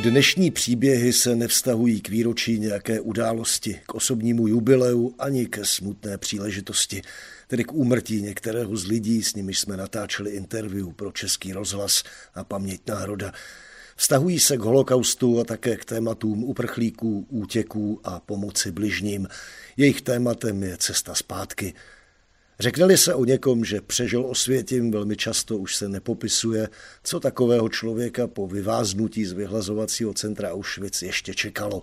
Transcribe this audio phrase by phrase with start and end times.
[0.00, 7.02] Dnešní příběhy se nevztahují k výročí nějaké události, k osobnímu jubileu ani ke smutné příležitosti,
[7.48, 12.02] tedy k úmrtí některého z lidí, s nimiž jsme natáčeli interview pro Český rozhlas
[12.34, 13.32] a Paměť národa.
[13.96, 19.28] Vztahují se k holokaustu a také k tématům uprchlíků, útěků a pomoci bližním.
[19.76, 21.74] Jejich tématem je cesta zpátky–
[22.60, 26.68] Řekneli se o někom, že přežil osvětím, velmi často už se nepopisuje,
[27.04, 31.82] co takového člověka po vyváznutí z vyhlazovacího centra Auschwitz ještě čekalo.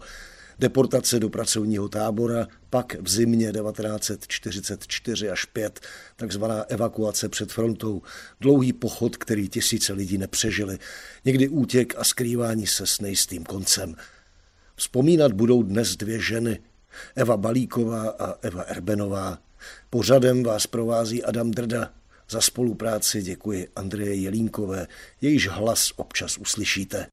[0.59, 5.79] Deportace do pracovního tábora, pak v zimě 1944 až 5,
[6.15, 8.01] takzvaná evakuace před frontou,
[8.41, 10.79] dlouhý pochod, který tisíce lidí nepřežili,
[11.26, 13.95] někdy útěk a skrývání se s nejistým koncem.
[14.76, 16.59] Vzpomínat budou dnes dvě ženy,
[17.15, 19.37] Eva Balíková a Eva Erbenová,
[19.90, 21.93] Pořadem vás provází Adam Drda.
[22.29, 24.88] Za spolupráci děkuji Andreje Jelínkové,
[25.21, 27.07] jejíž hlas občas uslyšíte.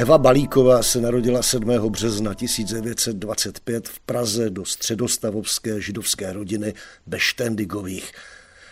[0.00, 1.68] Eva Balíková se narodila 7.
[1.90, 6.74] března 1925 v Praze do středostavovské židovské rodiny
[7.06, 8.12] Beštendigových.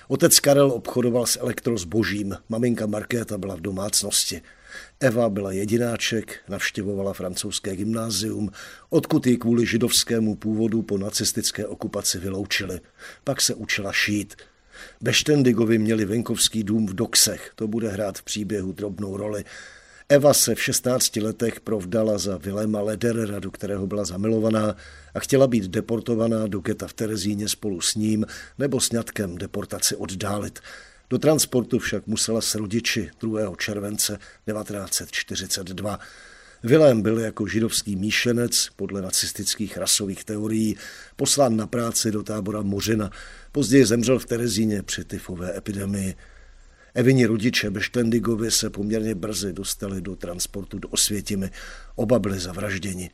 [0.09, 4.43] Otec Karel obchodoval s elektrozbožím, maminka Markéta byla v domácnosti.
[5.01, 8.51] Eva byla jedináček, navštěvovala francouzské gymnázium,
[8.91, 12.81] odkud ji kvůli židovskému původu po nacistické okupaci vyloučili.
[13.25, 14.35] Pak se učila šít.
[15.01, 19.45] Beštendigovi měli venkovský dům v Doxech, to bude hrát v příběhu drobnou roli.
[20.11, 24.77] Eva se v 16 letech provdala za Vilema Lederera, do kterého byla zamilovaná
[25.15, 28.27] a chtěla být deportovaná do geta v Terezíně spolu s ním
[28.59, 30.59] nebo s ňatkem deportaci oddálit.
[31.11, 33.57] Do transportu však musela s rodiči 2.
[33.59, 35.99] července 1942.
[36.63, 40.77] Vilém byl jako židovský míšenec podle nacistických rasových teorií
[41.17, 43.11] poslán na práci do tábora Mořina.
[43.53, 46.15] Později zemřel v Terezíně při tyfové epidemii.
[46.99, 51.51] Evini rodiče Beštendigovi se poměrně brzy dostali do transportu do Osvětimi.
[51.97, 53.11] Oba byli zavražděni.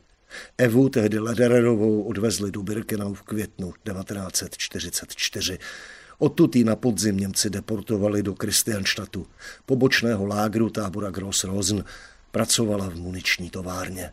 [0.57, 5.59] Evu, tehdy Ledererovou, odvezli do Birkenau v květnu 1944.
[6.17, 9.27] Odtud ji na podzim Němci deportovali do Kristianštatu,
[9.65, 11.83] pobočného lágru tábora Gross Rosen.
[12.31, 14.11] Pracovala v muniční továrně.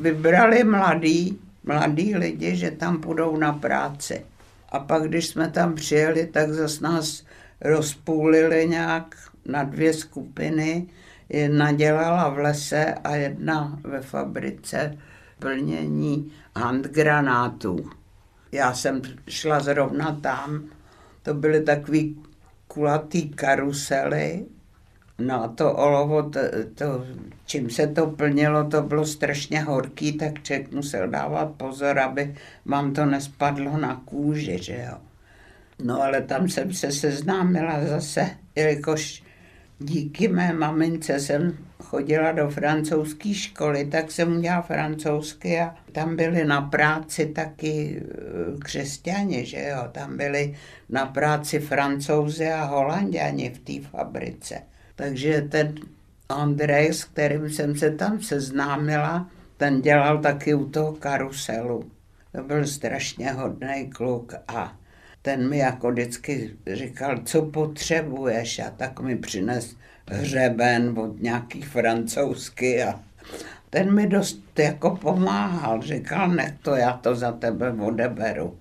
[0.00, 4.26] Vybrali mladí, mladí lidi, že tam půjdou na práci.
[4.68, 7.22] A pak, když jsme tam přijeli, tak zas nás
[7.60, 9.16] rozpůlili nějak
[9.46, 10.86] na dvě skupiny.
[11.28, 14.98] Jedna dělala v lese a jedna ve fabrice
[15.38, 17.90] plnění handgranátů.
[18.52, 20.64] Já jsem šla zrovna tam,
[21.22, 22.22] to byly takový
[22.68, 24.46] kulatý karusely,
[25.20, 26.40] No a to olovo, to,
[26.74, 27.04] to,
[27.46, 32.34] čím se to plnilo, to bylo strašně horký, tak člověk musel dávat pozor, aby
[32.64, 34.98] vám to nespadlo na kůži, že jo.
[35.84, 39.22] No ale tam jsem se seznámila zase, jelikož
[39.78, 46.44] díky mé mamince jsem chodila do francouzské školy, tak jsem udělala francouzsky a tam byli
[46.44, 50.54] na práci taky eh, křesťani, že jo, tam byli
[50.88, 54.62] na práci francouzi a holanděni v té fabrice.
[54.94, 55.74] Takže ten
[56.28, 61.90] Andrej, s kterým jsem se tam seznámila, ten dělal taky u toho karuselu.
[62.32, 64.79] To byl strašně hodný kluk a
[65.22, 69.76] ten mi jako vždycky říkal, co potřebuješ a tak mi přines
[70.06, 73.00] hřeben od nějakých francouzsky a
[73.70, 78.58] ten mi dost jako pomáhal, říkal, nech to, já to za tebe odeberu.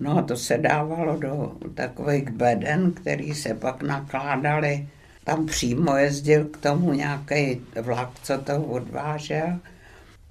[0.00, 4.88] No a to se dávalo do takových beden, který se pak nakládali.
[5.24, 9.58] Tam přímo jezdil k tomu nějaký vlak, co to odvážel.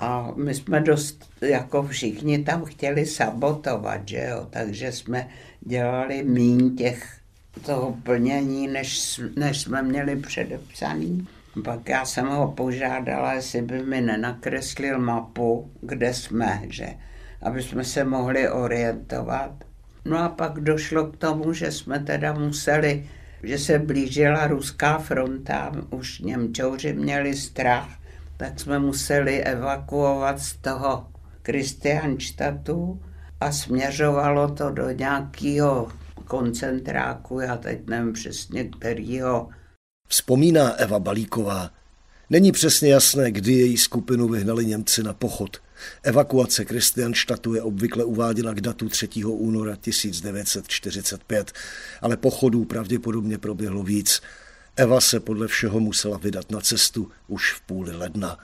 [0.01, 5.29] A my jsme dost, jako všichni tam chtěli sabotovat, že jo, takže jsme
[5.61, 7.17] dělali míň těch
[7.65, 11.27] toho plnění, než, než jsme měli předepsaný.
[11.63, 16.87] Pak já jsem ho požádala, jestli by mi nenakreslil mapu, kde jsme, že,
[17.41, 19.51] aby jsme se mohli orientovat.
[20.05, 23.05] No a pak došlo k tomu, že jsme teda museli
[23.43, 27.89] že se blížila ruská fronta, už Němčouři měli strach,
[28.39, 31.07] tak jsme museli evakuovat z toho
[31.41, 33.01] Kristianštatu
[33.39, 35.91] a směřovalo to do nějakého
[36.25, 39.49] koncentráku, já teď nevím přesně kterýho.
[40.07, 41.71] Vzpomíná Eva Balíková.
[42.29, 45.57] Není přesně jasné, kdy její skupinu vyhnali Němci na pochod.
[46.03, 49.09] Evakuace Kristianštatu je obvykle uváděna k datu 3.
[49.23, 51.51] února 1945,
[52.01, 54.21] ale pochodů pravděpodobně proběhlo víc.
[54.79, 58.37] Eva se podle všeho musela vydat na cestu už v půli ledna.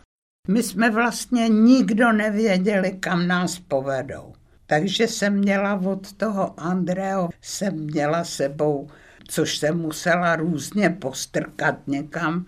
[0.48, 4.34] My jsme vlastně nikdo nevěděli, kam nás povedou.
[4.68, 8.88] Takže jsem měla od toho Andreo, jsem měla sebou,
[9.28, 12.46] což jsem musela různě postrkat někam,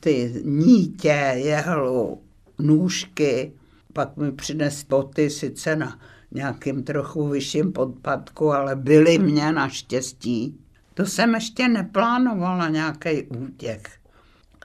[0.00, 2.22] ty nítě, jehlu,
[2.58, 3.52] nůžky,
[3.92, 6.00] pak mi přines boty sice na
[6.30, 10.58] nějakým trochu vyšším podpadku, ale byly mě naštěstí.
[10.96, 13.90] To jsem ještě neplánovala nějaký útěk.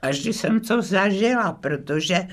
[0.02, 2.28] Až když jsem to zažila, protože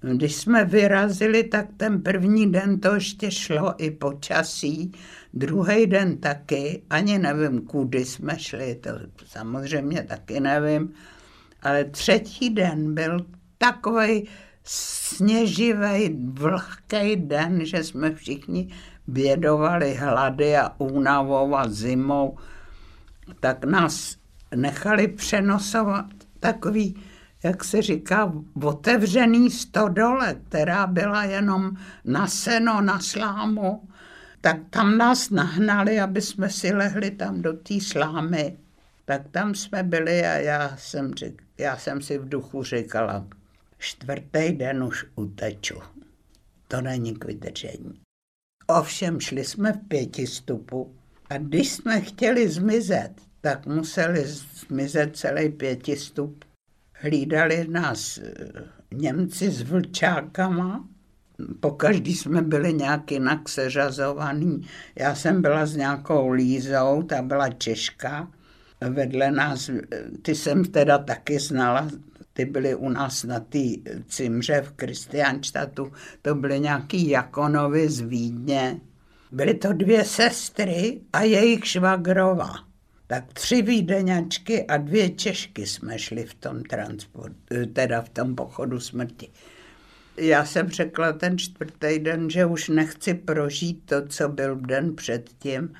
[0.00, 4.92] když jsme vyrazili, tak ten první den to ještě šlo i počasí,
[5.34, 8.90] druhý den taky, ani nevím, kudy jsme šli, to
[9.26, 10.92] samozřejmě taky nevím,
[11.62, 13.26] ale třetí den byl
[13.58, 14.28] takový
[14.64, 18.68] sněživý, vlhký den, že jsme všichni
[19.06, 22.38] bědovali hlady a únavou a zimou,
[23.40, 24.16] tak nás
[24.54, 26.06] nechali přenosovat
[26.40, 26.96] takový
[27.42, 28.32] jak se říká,
[28.62, 31.70] otevřený stodole, která byla jenom
[32.04, 33.88] na seno, na slámu,
[34.40, 38.58] tak tam nás nahnali, aby jsme si lehli tam do té slámy.
[39.04, 43.26] Tak tam jsme byli a já jsem, řík, já jsem si v duchu říkala,
[43.78, 45.78] čtvrtý den už uteču.
[46.68, 48.00] To není k vydržení.
[48.66, 50.97] Ovšem šli jsme v pěti stupu
[51.30, 54.24] a když jsme chtěli zmizet, tak museli
[54.66, 56.44] zmizet celý pětistup.
[56.92, 58.32] Hlídali nás eh,
[58.94, 60.88] Němci s vlčákama,
[61.60, 64.66] po každý jsme byli nějak jinak seřazovaný.
[64.96, 68.28] Já jsem byla s nějakou Lízou, ta byla Češka,
[68.80, 69.80] vedle nás, eh,
[70.22, 71.88] ty jsem teda taky znala,
[72.32, 73.64] ty byly u nás na té
[74.08, 75.92] cimře v Kristianštatu,
[76.22, 78.80] to byly nějaký Jakonovi z Vídně.
[79.32, 82.68] Byly to dvě sestry a jejich švagrova
[83.08, 88.80] tak tři výdeňačky a dvě Češky jsme šli v tom transportu, teda v tom pochodu
[88.80, 89.28] smrti.
[90.16, 95.74] Já jsem řekla ten čtvrtý den, že už nechci prožít to, co byl den předtím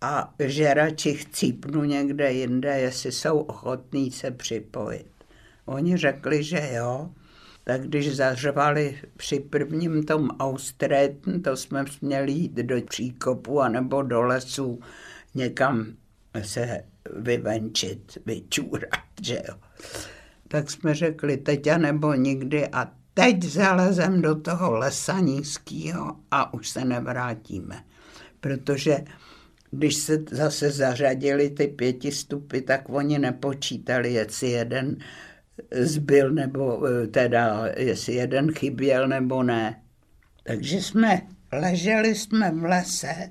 [0.00, 5.06] a že radši chcípnu někde jinde, jestli jsou ochotní se připojit.
[5.64, 7.10] Oni řekli, že jo,
[7.64, 14.22] tak když zařvali při prvním tom Austréten, to jsme měli jít do příkopu anebo do
[14.22, 14.80] lesů
[15.34, 15.86] někam
[16.42, 16.84] se
[17.16, 19.54] vyvenčit, vyčůrat, že jo.
[20.48, 26.54] Tak jsme řekli teď a nebo nikdy a teď zalezem do toho lesa nízkého a
[26.54, 27.84] už se nevrátíme.
[28.40, 28.98] Protože
[29.70, 34.96] když se zase zařadili ty pěti stupy, tak oni nepočítali, jestli jeden
[35.70, 39.82] zbyl, nebo eh, teda jestli jeden chyběl nebo ne.
[40.44, 41.22] Takže jsme
[41.52, 43.30] leželi jsme v lese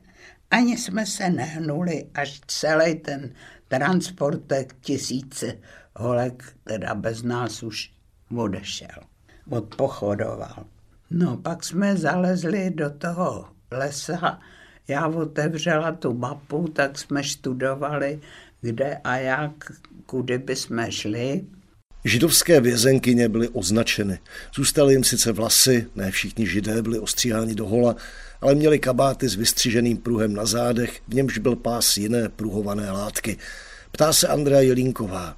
[0.53, 3.33] ani jsme se nehnuli, až celý ten
[3.67, 5.57] transportek tisíce
[5.95, 7.93] holek, teda bez nás už
[8.35, 9.03] odešel,
[9.49, 10.65] odpochodoval.
[11.11, 14.39] No pak jsme zalezli do toho lesa,
[14.87, 18.21] já otevřela tu mapu, tak jsme studovali,
[18.61, 19.71] kde a jak,
[20.05, 21.45] kudy by jsme šli.
[22.05, 24.19] Židovské vězenkyně byly označeny.
[24.55, 27.95] Zůstaly jim sice vlasy, ne všichni židé byli ostříháni do hola,
[28.41, 33.37] ale měli kabáty s vystříženým pruhem na zádech, v němž byl pás jiné pruhované látky.
[33.91, 35.37] Ptá se Andrea Jelínková.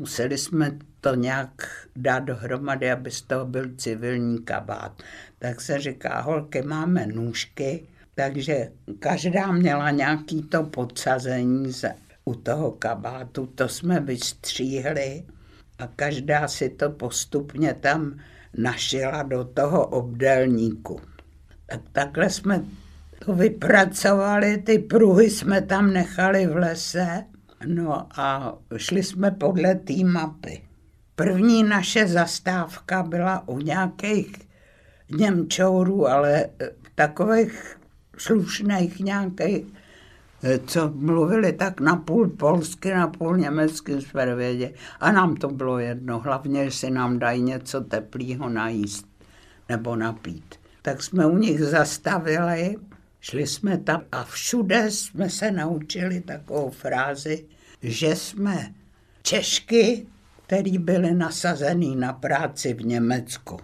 [0.00, 5.02] Museli jsme to nějak dát dohromady, aby z toho byl civilní kabát.
[5.38, 11.72] Tak se říká, holky, máme nůžky, takže každá měla nějaký to podsazení
[12.24, 15.24] u toho kabátu, to jsme vystříhli
[15.82, 18.18] a každá si to postupně tam
[18.56, 21.00] našila do toho obdelníku.
[21.66, 22.64] Tak takhle jsme
[23.24, 27.24] to vypracovali, ty pruhy jsme tam nechali v lese,
[27.66, 30.62] no a šli jsme podle té mapy.
[31.14, 34.36] První naše zastávka byla u nějakých
[35.10, 36.46] Němčourů, ale
[36.94, 37.76] takových
[38.18, 39.66] slušných nějakých,
[40.66, 44.74] co mluvili tak napůl polsky, napůl německy jsme věděli.
[45.00, 49.06] A nám to bylo jedno, hlavně, si nám dají něco teplého najíst
[49.68, 52.76] nebo napít tak jsme u nich zastavili
[53.20, 57.46] Šli jsme tam a všude jsme se naučili takovou frázi,
[57.82, 58.74] že jsme
[59.22, 60.06] Češky,
[60.46, 63.58] který byli nasazený na práci v Německu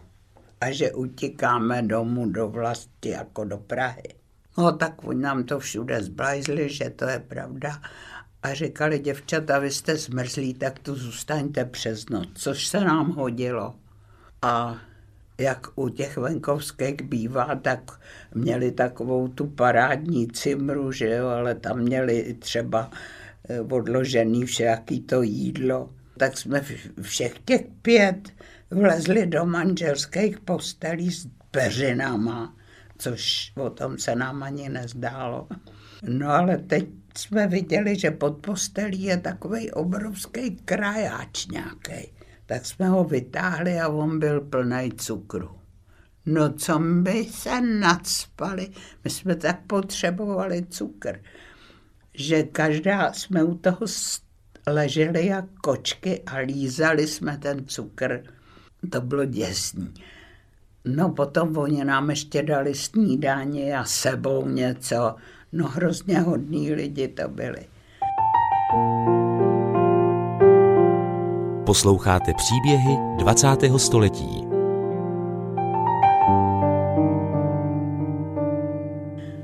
[0.60, 4.17] a že utíkáme domů do vlasti jako do Prahy.
[4.58, 7.82] No tak oni nám to všude zblajzli, že to je pravda.
[8.42, 13.74] A říkali, děvčata, vy jste zmrzlí, tak tu zůstaňte přes noc, což se nám hodilo.
[14.42, 14.76] A
[15.38, 18.00] jak u těch venkovských bývá, tak
[18.34, 22.90] měli takovou tu parádní cimru, že jo, ale tam měli třeba
[23.48, 25.90] eh, odložený všaký to jídlo.
[26.16, 26.64] Tak jsme
[27.00, 28.28] všech těch pět
[28.70, 32.57] vlezli do manželských postelí s peřinama,
[32.98, 35.48] což o tom se nám ani nezdálo.
[36.02, 42.12] No ale teď jsme viděli, že pod postelí je takový obrovský krajáč nějaký.
[42.46, 45.50] Tak jsme ho vytáhli a on byl plný cukru.
[46.26, 48.68] No co by se nadspali,
[49.04, 51.20] my jsme tak potřebovali cukr,
[52.14, 53.86] že každá jsme u toho
[54.66, 58.22] leželi jak kočky a lízali jsme ten cukr.
[58.90, 59.94] To bylo děsný.
[60.96, 65.14] No potom oni nám ještě dali snídaně a sebou něco.
[65.52, 67.66] No hrozně hodní lidi to byli.
[71.66, 73.48] Posloucháte příběhy 20.
[73.76, 74.44] století.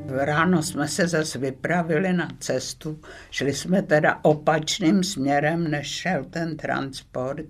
[0.08, 6.56] Ráno jsme se zase vypravili na cestu, šli jsme teda opačným směrem, než šel ten
[6.56, 7.46] transport.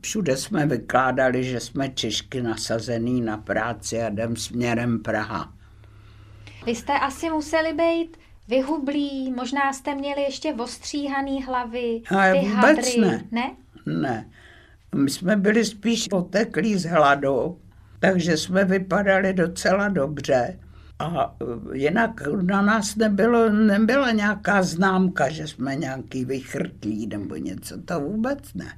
[0.00, 5.52] Všude jsme vykládali, že jsme Češky nasazený na práci a jdem směrem Praha.
[6.66, 8.16] Vy jste asi museli být
[8.48, 13.24] vyhublí, možná jste měli ještě ostříhaný hlavy, Ale ty vůbec hadry, ne.
[13.30, 13.56] ne?
[13.86, 14.28] Ne.
[14.94, 17.58] My jsme byli spíš poteklí z hladu,
[17.98, 20.58] takže jsme vypadali docela dobře.
[20.98, 21.36] A
[21.72, 28.00] e, jinak na nás nebylo, nebyla nějaká známka, že jsme nějaký vychrtlí nebo něco, to
[28.00, 28.72] vůbec ne.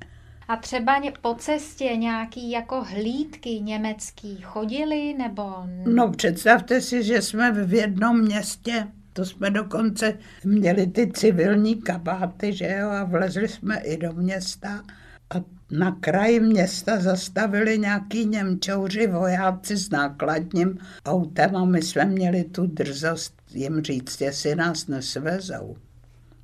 [0.51, 5.43] A třeba po cestě nějaký jako hlídky německý chodili, nebo...
[5.87, 12.53] No představte si, že jsme v jednom městě, to jsme dokonce měli ty civilní kabáty,
[12.53, 14.83] že jo, a vlezli jsme i do města
[15.35, 22.45] a na kraji města zastavili nějaký Němčouři vojáci s nákladním autem a my jsme měli
[22.45, 25.77] tu drzost jim říct, jestli nás nesvezou.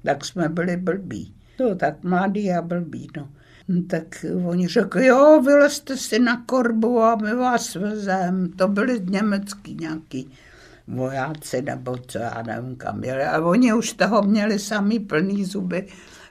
[0.02, 1.34] Tak jsme byli blbí.
[1.60, 3.28] No, tak mladý a blbí, no.
[3.68, 8.52] No, Tak oni řekli, jo, vylezte si na korbu a my vás vezem.
[8.52, 10.30] To byli německý nějaký
[10.88, 13.24] vojáci, nebo co, já nevím kam jeli.
[13.24, 15.86] A oni už toho měli sami plný zuby,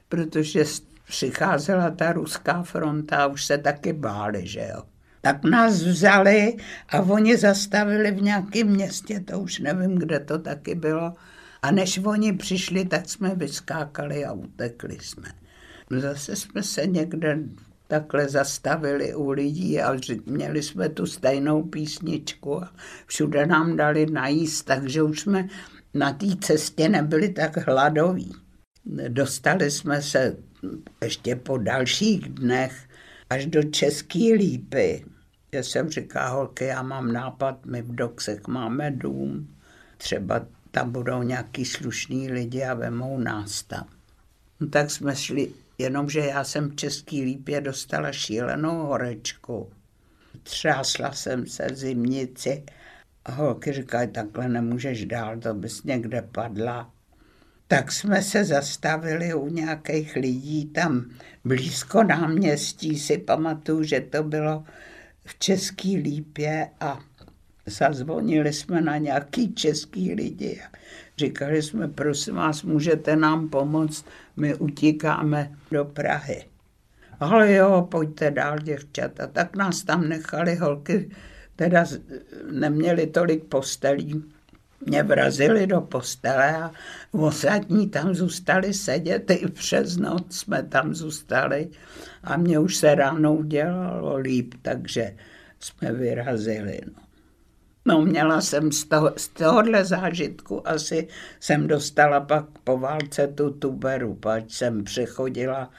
[0.10, 0.64] protože
[1.08, 4.84] přicházela ta ruská fronta a už se taky báli, že jo.
[5.22, 6.58] Tak nás vzali
[6.90, 11.14] a oni zastavili v nějakém městě, to už nevím, kde to taky bylo.
[11.62, 15.45] A než oni přišli, tak jsme vyskákali a utekli jsme.
[15.90, 17.40] Zase jsme se někde
[17.88, 22.74] takhle zastavili u lidí a měli jsme tu stejnou písničku a
[23.06, 25.48] všude nám dali najíst, takže už jsme
[25.94, 28.34] na té cestě nebyli tak hladoví.
[29.08, 30.38] Dostali jsme se
[31.04, 32.88] ještě po dalších dnech
[33.30, 35.06] až do České lípy.
[35.52, 39.56] Já jsem říká, holky, já mám nápad, my v Doxech máme dům,
[39.98, 43.88] třeba tam budou nějaký slušní lidi a vemou nás tam.
[44.60, 49.72] No tak jsme šli, jenomže já jsem v České lípě dostala šílenou horečku.
[50.44, 52.64] Třásla jsem se zimnici
[53.26, 56.92] a holky říkají, takhle nemůžeš dál, to bys někde padla.
[57.68, 61.10] Tak jsme se zastavili u nějakých lidí tam
[61.46, 64.64] blízko náměstí, si pamatuju, že to bylo
[65.26, 67.00] v České lípě a
[67.66, 70.78] zazvonili jsme na nějaký český lidi a
[71.18, 74.06] říkali jsme, prosím vás, můžete nám pomoct,
[74.38, 76.46] my utíkáme do Prahy.
[77.20, 79.28] Ale jo, pojďte dál, děvčata.
[79.28, 81.10] Tak nás tam nechali, holky
[81.56, 81.86] teda
[82.52, 84.24] neměli tolik postelí.
[84.86, 86.72] Mě vrazili do postele a
[87.12, 91.70] ostatní tam zůstali sedět, i přes noc jsme tam zůstali
[92.24, 95.16] a mě už se ráno udělalo líp, takže
[95.60, 96.80] jsme vyrazili.
[96.86, 97.05] No.
[97.88, 101.08] No, měla jsem z, toho, z tohohle zážitku, asi
[101.40, 105.70] jsem dostala pak po válce tu tuberu, pač jsem přechodila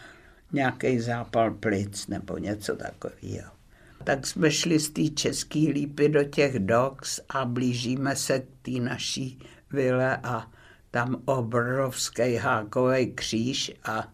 [0.52, 3.50] nějaký zápal plic nebo něco takového.
[4.04, 8.70] Tak jsme šli z té české lípy do těch doks a blížíme se k té
[8.70, 9.38] naší
[9.72, 10.50] vile a
[10.90, 14.12] tam obrovský hákový kříž a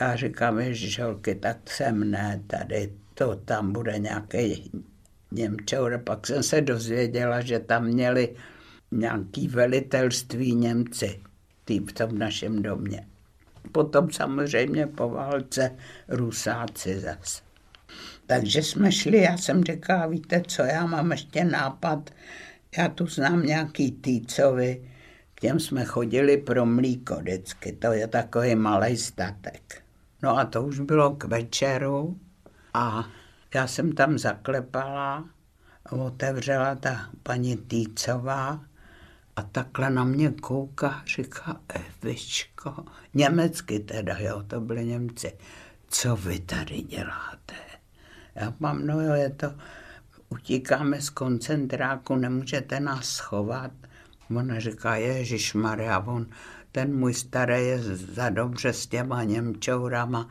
[0.00, 4.70] já říkám, ježiš, holky, tak sem ne, tady to tam bude nějaký
[5.32, 6.00] Němčour.
[6.04, 8.34] Pak jsem se dozvěděla, že tam měli
[8.90, 11.20] nějaký velitelství Němci
[11.64, 13.06] tý v tom našem domě.
[13.72, 15.76] Potom samozřejmě po válce
[16.08, 17.42] Rusáci zase.
[18.26, 22.10] Takže jsme šli, já jsem říkala, víte co, já mám ještě nápad,
[22.78, 24.90] já tu znám nějaký týcovi,
[25.34, 29.82] k těm jsme chodili pro mlíko vždycky, to je takový malý statek.
[30.22, 32.18] No a to už bylo k večeru
[32.74, 33.08] a
[33.56, 35.24] já jsem tam zaklepala,
[35.90, 38.60] otevřela ta paní Týcová
[39.36, 42.84] a takhle na mě kouká, říká, Evičko,
[43.14, 45.32] německy teda, jo, to byli Němci,
[45.88, 47.54] co vy tady děláte?
[48.34, 49.54] Já mám, no jo, je to,
[50.28, 53.70] utíkáme z koncentráku, nemůžete nás schovat.
[54.36, 56.26] Ona říká, Ježíš Maria, on,
[56.72, 60.28] ten můj starý je za dobře s těma Němčourama,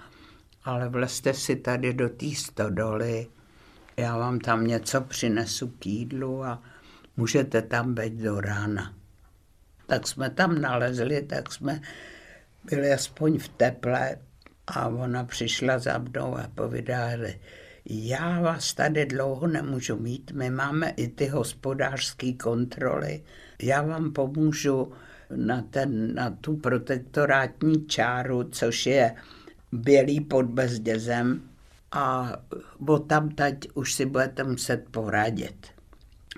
[0.65, 3.27] ale vlezte si tady do té stodoly,
[3.97, 6.63] já vám tam něco přinesu k jídlu a
[7.17, 8.93] můžete tam být do rána.
[9.87, 11.81] Tak jsme tam nalezli, tak jsme
[12.63, 14.17] byli aspoň v teple
[14.67, 17.29] a ona přišla za mnou a povídala,
[17.89, 23.23] já vás tady dlouho nemůžu mít, my máme i ty hospodářské kontroly,
[23.61, 24.91] já vám pomůžu
[25.35, 29.15] na, ten, na tu protektorátní čáru, což je
[29.71, 31.41] bělý pod bezdězem
[31.91, 32.33] a
[32.87, 35.67] o tam teď už si budete muset poradit.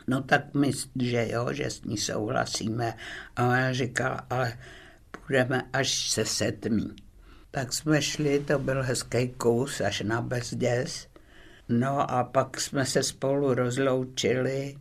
[0.08, 2.94] No tak my, že jo, že s ní souhlasíme.
[3.36, 4.58] A ona říkala, ale
[5.12, 6.96] půjdeme až se setmí.
[7.52, 11.08] Tak jsme šli, to byl hezký kus až na bezděz.
[11.70, 14.76] No a pak jsme se spolu rozloučili,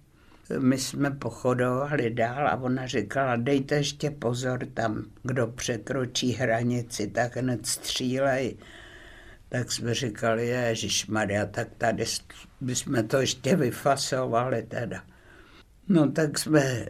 [0.59, 7.37] my jsme pochodovali dál a ona říkala, dejte ještě pozor tam, kdo překročí hranici, tak
[7.37, 8.57] hned střílej.
[9.49, 12.05] Tak jsme říkali, Ježíš Maria, tak tady
[12.61, 15.03] bychom to ještě vyfasovali teda.
[15.88, 16.87] No tak jsme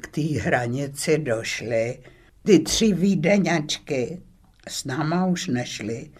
[0.00, 1.98] k té hranici došli.
[2.42, 4.22] Ty tři výdeňačky
[4.68, 6.10] s náma už nešly.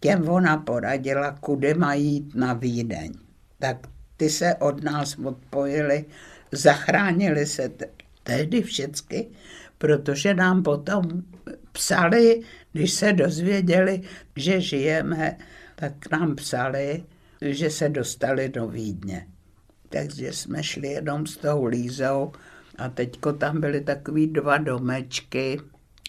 [0.00, 3.12] Těm ona poradila, kudy mají jít na Vídeň.
[3.58, 6.04] Tak ty se od nás odpojili,
[6.52, 7.70] zachránili se
[8.22, 9.28] tehdy všecky,
[9.78, 11.02] protože nám potom
[11.72, 14.00] psali, když se dozvěděli,
[14.36, 15.38] že žijeme,
[15.74, 17.04] tak nám psali,
[17.40, 19.26] že se dostali do Vídně.
[19.88, 22.32] Takže jsme šli jenom s tou Lízou
[22.78, 25.60] a teďko tam byly takový dva domečky.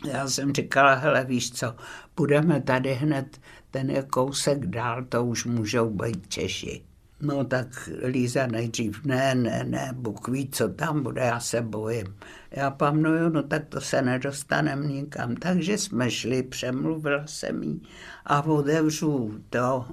[0.07, 1.75] Já jsem říkala, hele víš co,
[2.15, 3.39] budeme tady hned,
[3.71, 6.86] ten je kousek dál, to už můžou být Češi.
[7.21, 12.15] No tak Líza nejdřív, ne, ne, ne, Bůh ví, co tam bude, já se bojím.
[12.51, 15.35] Já pamnuju, no tak to se nedostanem nikam.
[15.35, 17.81] Takže jsme šli, přemluvila jsem jí
[18.25, 19.85] a otevřu to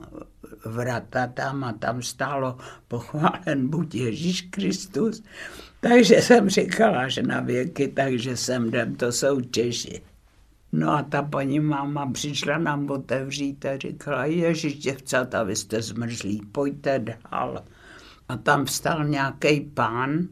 [0.64, 2.58] vrata tam a tam stálo
[2.88, 5.22] pochválen buď Ježíš Kristus.
[5.80, 10.02] Takže jsem říkala, že na věky, takže sem jdem, to jsou Češi.
[10.76, 16.42] No a ta paní máma přišla nám otevřít a říkala, ježiš děvcata, vy jste zmrzlí,
[16.52, 17.64] pojďte dál.
[18.28, 20.28] A tam vstal nějaký pán,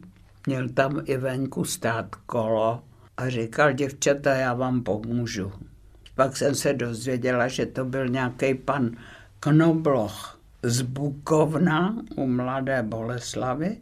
[0.47, 2.83] měl tam i venku stát kolo
[3.17, 5.53] a říkal, děvčata, já vám pomůžu.
[6.15, 8.91] Pak jsem se dozvěděla, že to byl nějaký pan
[9.41, 13.77] Knobloch z Bukovna u Mladé Boleslavy.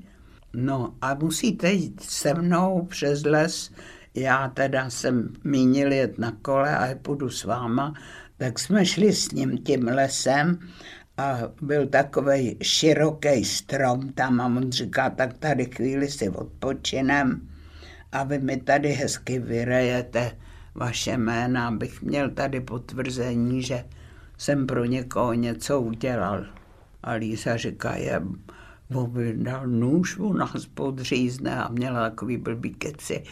[0.54, 3.70] No a musíte jít se mnou přes les
[4.14, 7.94] já teda jsem mínil jet na kole a půjdu s váma,
[8.36, 10.58] tak jsme šli s ním tím lesem
[11.16, 17.48] a byl takový široký strom tam a on říká, tak tady chvíli si odpočinem
[18.12, 20.36] a vy mi tady hezky vyrejete
[20.74, 23.84] vaše jména, abych měl tady potvrzení, že
[24.38, 26.46] jsem pro někoho něco udělal.
[27.02, 28.22] A Lísa říká, je,
[28.94, 33.22] on dal nůž, on nás podřízne a měla takový blbý keci.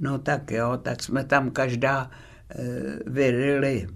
[0.00, 2.10] No tak jo, tak jsme tam každá
[2.50, 2.62] e,
[3.06, 3.86] vyrili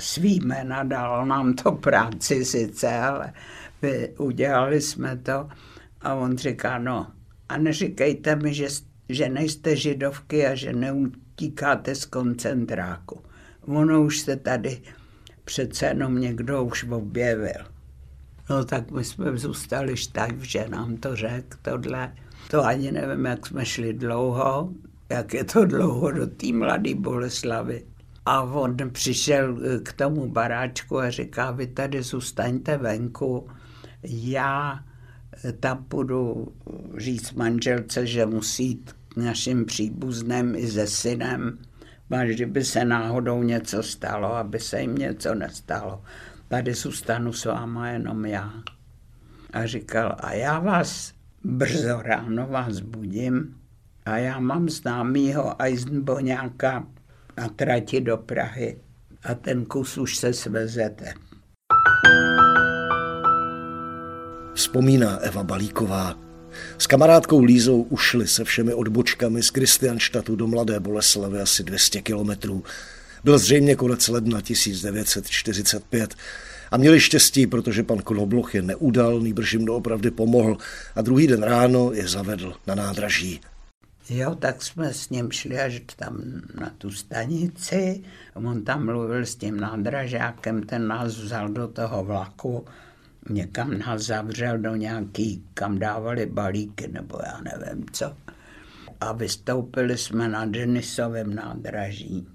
[0.00, 3.32] svý jména, dalo nám to práci sice, ale
[4.18, 5.48] udělali jsme to
[6.00, 7.06] a on říká, no
[7.48, 8.68] a neříkejte mi, že,
[9.08, 13.20] že nejste židovky a že neutíkáte z koncentráku.
[13.60, 14.82] Ono už se tady
[15.44, 17.64] přece jenom někdo už objevil.
[18.50, 22.14] No tak my jsme zůstali štav, že nám to řekl tohle.
[22.50, 24.72] To ani nevím, jak jsme šli dlouho,
[25.08, 27.84] jak je to dlouho do té mladé Boleslavy.
[28.26, 33.48] A on přišel eh, k tomu baráčku a říká, vy tady zůstaňte venku,
[34.02, 34.84] já
[35.44, 36.52] eh, tam budu
[36.96, 41.58] říct manželce, že musí jít k našim příbuzným i se synem,
[42.10, 46.02] a kdyby se náhodou něco stalo, aby se jim něco nestalo.
[46.48, 48.52] Tady zůstanu s váma jenom já.
[49.52, 51.12] A říkal, a já vás
[51.44, 53.54] brzo ráno vás budím,
[54.06, 56.86] A já mám známýho Eisenboňáka
[57.36, 58.78] na trati do Prahy
[59.22, 61.14] a ten kus už se svezete.
[64.54, 66.18] Vzpomíná Eva Balíková.
[66.78, 72.64] S kamarádkou Lízou ušli se všemi odbočkami z Kristianštatu do Mladé Boleslavy asi 200 kilometrů.
[73.24, 76.14] Byl zřejmě konec ledna 1945
[76.70, 80.56] a měli štěstí, protože pan Knobloch je neudal, nýbrž jim doopravdy pomohl
[80.94, 83.40] a druhý den ráno je zavedl na nádraží.
[84.08, 86.22] Jo, tak jsme s ním šli až tam
[86.60, 88.02] na tu stanici.
[88.34, 92.64] On tam mluvil s tím nádražákem, ten nás vzal do toho vlaku,
[93.30, 98.16] někam nás zavřel do nějaký, kam dávali balíky, nebo já nevím co.
[99.00, 102.26] A vystoupili jsme na Denisovém nádraží,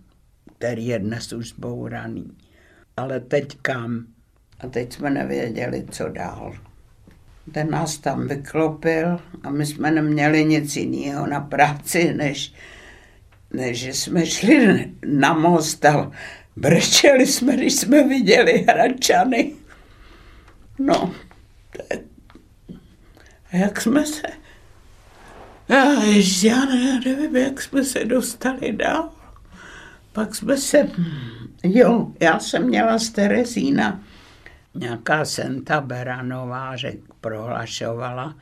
[0.57, 2.37] který je dnes už zbouraný.
[2.97, 4.05] Ale teď kam?
[4.59, 6.68] A teď jsme nevěděli, co dál
[7.51, 12.53] ten nás tam vyklopil a my jsme neměli nic jiného na práci, než,
[13.53, 16.11] než že jsme šli na most a
[16.55, 19.53] brečeli jsme, když jsme viděli hračany.
[20.79, 21.13] No,
[21.77, 21.99] tak,
[23.53, 24.27] jak jsme se...
[25.69, 26.65] Já, ještě, já
[27.05, 29.09] nevím, jak jsme se dostali dál.
[30.13, 30.89] Pak jsme se...
[31.63, 34.03] Jo, já jsem měla z Terezína
[34.75, 38.35] nějaká Senta Beranová řek, prohlašovala,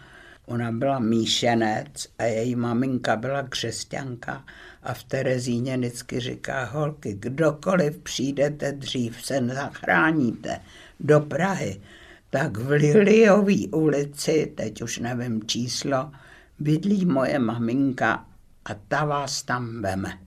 [0.45, 4.45] ona byla míšenec a její maminka byla křesťanka.
[4.83, 10.59] A v Terezíně vždycky říká, holky, kdokoliv přijdete dřív, se zachráníte
[10.99, 11.81] do Prahy,
[12.29, 16.11] tak v Liliový ulici, teď už nevím číslo,
[16.59, 18.25] bydlí moje maminka
[18.65, 20.19] a ta vás tam veme.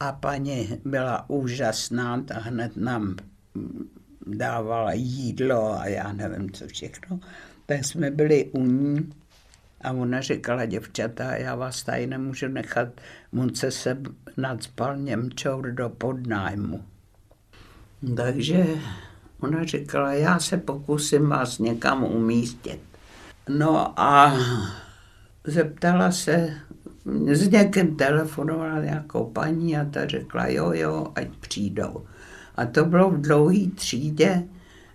[0.00, 3.16] A paní byla úžasná, ta hned nám
[4.26, 7.20] dávala jídlo a já nevím, co všechno,
[7.66, 9.12] tak jsme byli u ní
[9.80, 12.88] a ona říkala, děvčata, já vás tady nemůžu nechat,
[13.38, 13.98] on se se
[14.36, 16.84] nadspal Němčour do podnájmu.
[18.16, 18.66] Takže
[19.40, 22.80] ona říkala, já se pokusím vás někam umístit.
[23.48, 24.36] No a
[25.44, 26.54] zeptala se,
[27.26, 32.06] s někým telefonovala nějakou paní a ta řekla, jo, jo, ať přijdou.
[32.54, 34.42] A to bylo v dlouhé třídě,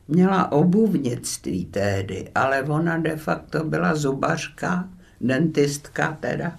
[0.07, 4.87] měla obuvnictví tehdy, ale ona de facto byla zubařka,
[5.21, 6.51] dentistka teda,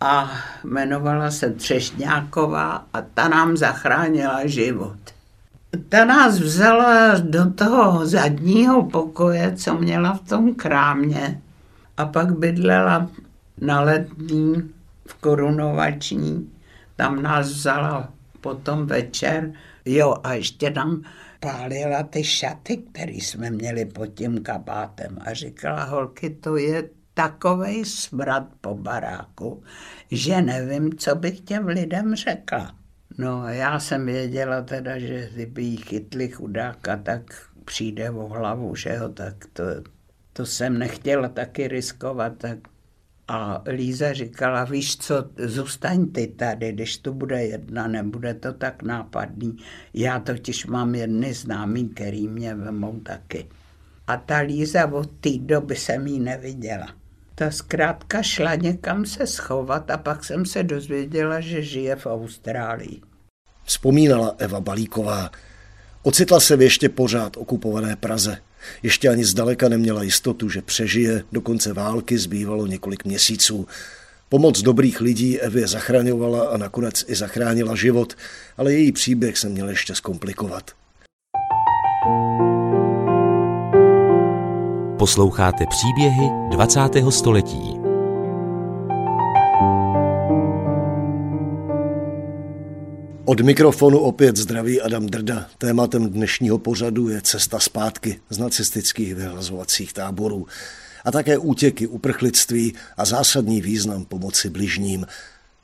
[0.00, 0.30] a
[0.64, 4.98] jmenovala se Třešňáková a ta nám zachránila život.
[5.88, 11.40] Ta nás vzala do toho zadního pokoje, co měla v tom krámě
[11.96, 13.08] a pak bydlela
[13.60, 14.70] na letní
[15.06, 16.50] v korunovační.
[16.96, 18.08] Tam nás vzala
[18.40, 19.52] potom večer
[19.84, 21.02] Jo, a ještě nám
[21.40, 27.84] pálila ty šaty, které jsme měli pod tím kabátem a říkala, holky, to je takovej
[27.84, 29.62] smrad po baráku,
[30.10, 32.74] že nevím, co bych těm lidem řekla.
[33.18, 37.22] No já jsem věděla teda, že kdyby jí chytli chudáka, tak
[37.64, 39.64] přijde o hlavu, že jo, tak to,
[40.32, 42.58] to jsem nechtěla taky riskovat, tak
[43.32, 48.82] a Líza říkala, víš co, zůstaň ty tady, když tu bude jedna, nebude to tak
[48.82, 49.56] nápadný.
[49.94, 53.46] Já totiž mám jedny známý, který mě vemou taky.
[54.06, 56.86] A ta Líza od té doby jsem jí neviděla.
[57.34, 63.00] Ta zkrátka šla někam se schovat a pak jsem se dozvěděla, že žije v Austrálii.
[63.64, 65.30] Vzpomínala Eva Balíková.
[66.02, 68.38] Ocitla se v ještě pořád okupované Praze.
[68.82, 73.66] Ještě ani zdaleka neměla jistotu, že přežije, do konce války zbývalo několik měsíců.
[74.28, 78.14] Pomoc dobrých lidí Evě zachraňovala a nakonec i zachránila život,
[78.56, 80.70] ale její příběh se měl ještě zkomplikovat.
[84.98, 86.80] Posloucháte příběhy 20.
[87.10, 87.79] století.
[93.24, 95.46] Od mikrofonu opět zdraví Adam Drda.
[95.58, 100.46] Tématem dnešního pořadu je cesta zpátky z nacistických vyhlazovacích táborů
[101.04, 105.06] a také útěky, uprchlictví a zásadní význam pomoci bližním.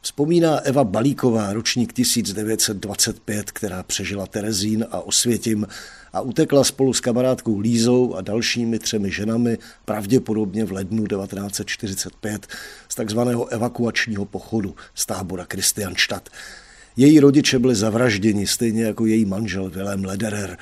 [0.00, 5.66] Vzpomíná Eva Balíková, ročník 1925, která přežila Terezín a Osvětim
[6.12, 12.46] a utekla spolu s kamarádkou Lízou a dalšími třemi ženami pravděpodobně v lednu 1945
[12.88, 16.28] z takzvaného evakuačního pochodu z tábora Kristianstadt.
[16.96, 20.58] Její rodiče byli zavražděni, stejně jako její manžel Vilém Lederer.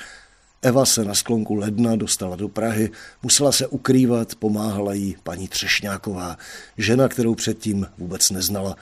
[0.63, 2.91] Eva se na sklonku ledna dostala do Prahy,
[3.23, 6.37] musela se ukrývat, pomáhala jí paní Třešňáková,
[6.79, 8.77] žena, kterou předtím vůbec neznala.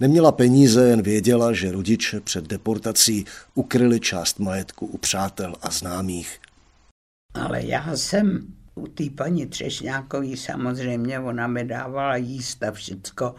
[0.00, 3.24] Neměla peníze, jen věděla, že rodiče před deportací
[3.54, 6.38] ukryli část majetku u přátel a známých.
[7.34, 13.34] Ale já jsem u té paní Třešňákové samozřejmě, ona mi dávala jíst a všecko,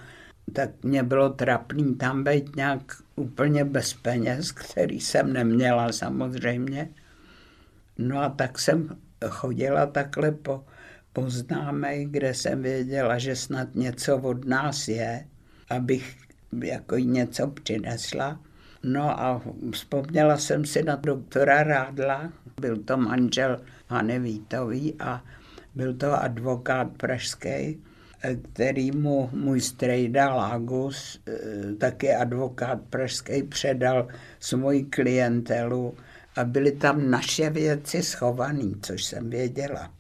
[0.54, 2.82] tak mě bylo trapný tam být nějak
[3.16, 6.90] úplně bez peněz, který jsem neměla samozřejmě.
[7.98, 8.98] No a tak jsem
[9.30, 10.66] chodila takhle po,
[11.14, 15.26] po známej, kde jsem věděla, že snad něco od nás je,
[15.70, 16.18] abych
[16.64, 18.40] jako něco přinesla.
[18.84, 25.24] No a vzpomněla jsem si na doktora Rádla, byl to manžel Hany Vítový a
[25.76, 27.84] byl to advokát pražský,
[28.54, 34.08] který mu můj strejda Lagus, eh, taky advokát pražský, předal
[34.40, 35.94] svoji klientelu
[36.36, 39.92] a byly tam naše věci schované, což jsem věděla.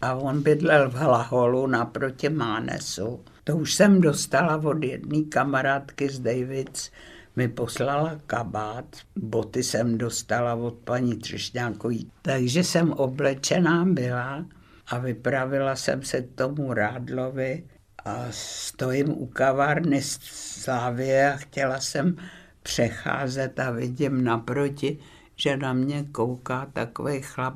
[0.00, 3.20] A on bydlel v Hlaholu naproti Mánesu.
[3.44, 6.90] To už jsem dostala od jedné kamarádky z Davids,
[7.36, 12.10] mi poslala kabát, boty jsem dostala od paní Třešňákový.
[12.22, 14.44] Takže jsem oblečená byla
[14.90, 17.64] a vypravila jsem se k tomu Rádlovi
[18.04, 22.16] a stojím u kavárny Slávě a chtěla jsem
[22.62, 24.98] přecházet a vidím naproti,
[25.36, 27.54] že na mě kouká takový chlap,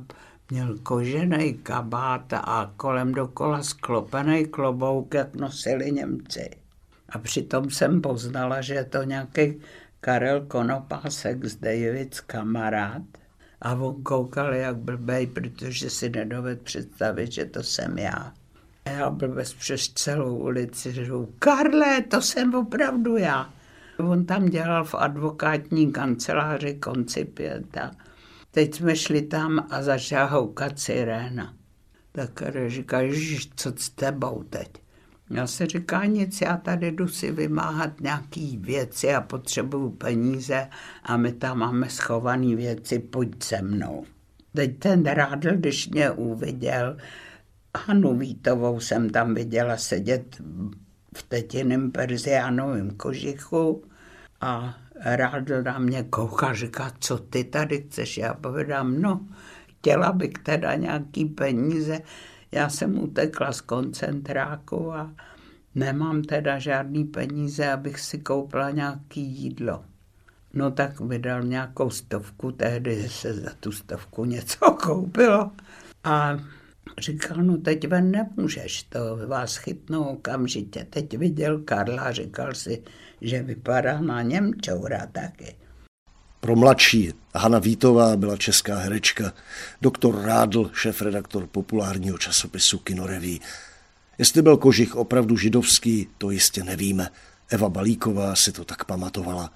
[0.51, 6.51] měl kožený kabát a kolem dokola sklopený klobouk, jak nosili Němci.
[7.09, 9.61] A přitom jsem poznala, že je to nějaký
[10.01, 13.03] Karel Konopásek z Davids kamarád.
[13.65, 18.33] A on koukal jak blbej, protože si nedoved představit, že to jsem já.
[18.85, 23.53] A já blbec přes celou ulici řekl, Karle, to jsem opravdu já.
[23.99, 27.91] On tam dělal v advokátní kanceláři koncipienta.
[28.51, 31.55] Teď jsme šli tam a začala houkat siréna.
[32.13, 32.99] Tak říká,
[33.57, 34.84] co s tebou teď?
[35.31, 40.69] Já se říká nic, já tady jdu si vymáhat nějaký věci a potřebuju peníze
[41.03, 44.05] a my tam máme schované věci, pojď se mnou.
[44.55, 46.97] Teď ten rádl, když mě uviděl,
[47.87, 50.43] Hanu Vítovou jsem tam viděla sedět
[51.17, 53.85] v tetiném perziánovém kožichu
[54.41, 58.19] a rádl na mě kouká, říká, co ty tady chceš?
[58.19, 59.21] Já povedám, no,
[59.67, 62.01] chtěla bych teda nějaký peníze,
[62.55, 65.15] já jsem utekla z koncentráku a
[65.75, 69.85] nemám teda žádný peníze, abych si koupila nějaký jídlo.
[70.53, 75.51] No tak vydal nějakou stovku, tehdy se za tu stovku něco koupilo.
[76.05, 76.39] A
[76.99, 80.87] říkal, no teď ven nemůžeš, to vás chytnou okamžitě.
[80.91, 82.83] Teď viděl Karla, říkal si,
[83.21, 85.57] že vypadá na Němčoura taky.
[86.45, 89.33] Pro mladší Hana Vítová byla česká herečka,
[89.83, 93.41] doktor Rádl, šéf-redaktor populárního časopisu Kinoreví.
[94.19, 97.09] Jestli byl kožich opravdu židovský, to jistě nevíme.
[97.49, 99.53] Eva Balíková si to tak pamatovala.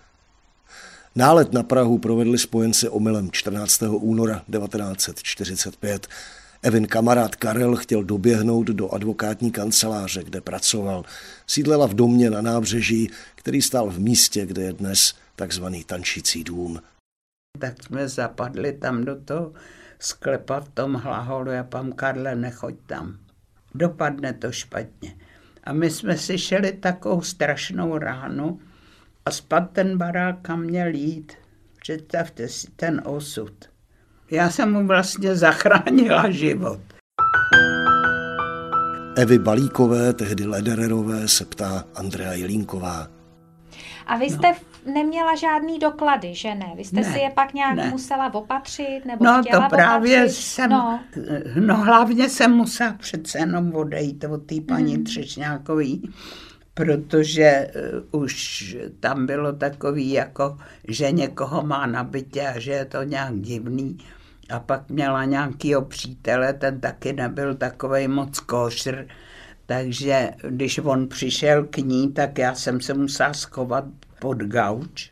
[1.14, 3.83] Nálet na Prahu provedli spojenci omylem 14.
[3.83, 6.07] února 1945.
[6.62, 11.04] Evin kamarád Karel chtěl doběhnout do advokátní kanceláře, kde pracoval.
[11.46, 16.80] Sídlela v domě na nábřeží, který stál v místě, kde je dnes takzvaný tančící dům.
[17.58, 19.52] Tak jsme zapadli tam do toho
[19.98, 23.18] sklepa v tom hlaholu a pan Karle, nechoď tam.
[23.74, 25.16] Dopadne to špatně.
[25.64, 28.60] A my jsme si šeli takovou strašnou ránu
[29.24, 31.32] a spad ten barák kam měl jít.
[31.80, 33.52] Představte si ten osud.
[34.30, 36.80] Já jsem mu vlastně zachránila život.
[39.16, 43.08] Evy Balíkové, tehdy Ledererové, se ptá Andrea Jelínková.
[44.06, 44.52] A vy jste
[44.86, 44.92] no.
[44.92, 46.72] neměla žádný doklady, že ne?
[46.76, 47.90] Vy jste ne, si je pak nějak ne.
[47.90, 50.42] musela opatřit nebo No chtěla to právě opatřit?
[50.42, 51.00] jsem, no.
[51.60, 55.04] no hlavně jsem musela přece jenom odejít od té paní mm.
[55.04, 56.10] Třešňákový,
[56.74, 57.70] protože
[58.12, 63.02] uh, už tam bylo takový jako, že někoho má na bytě a že je to
[63.02, 63.98] nějak divný.
[64.50, 69.06] A pak měla nějakýho přítele, ten taky nebyl takovej moc košr,
[69.66, 73.84] takže když on přišel k ní, tak já jsem se musela schovat
[74.18, 75.11] pod gauč.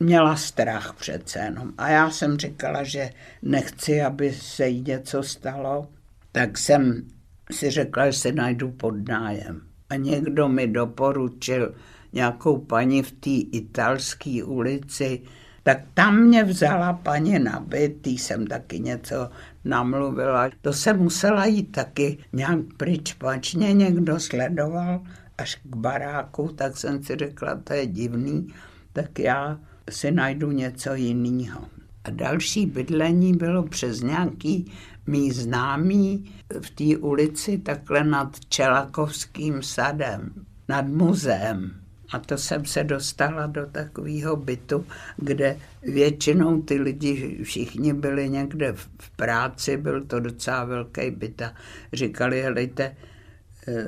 [0.00, 1.72] Měla strach přece jenom.
[1.78, 3.10] A já jsem říkala, že
[3.42, 5.88] nechci, aby se jí něco stalo.
[6.32, 7.02] Tak jsem
[7.50, 9.60] si řekla, že se najdu pod nájem.
[9.90, 11.74] A někdo mi doporučil
[12.12, 15.22] nějakou paní v té italské ulici,
[15.68, 19.30] tak tam mě vzala paní na byt, jsem taky něco
[19.64, 20.50] namluvila.
[20.60, 25.00] To se musela jít taky nějak pryč, pač mě někdo sledoval
[25.38, 28.48] až k baráku, tak jsem si řekla, to je divný,
[28.92, 31.60] tak já si najdu něco jiného.
[32.04, 34.72] A další bydlení bylo přes nějaký
[35.06, 40.32] mý známý v té ulici takhle nad Čelakovským sadem,
[40.68, 41.87] nad muzeem.
[42.12, 48.72] A to jsem se dostala do takového bytu, kde většinou ty lidi všichni byli někde
[48.72, 51.52] v práci, byl to docela velký byt a
[51.92, 52.96] říkali, helejte,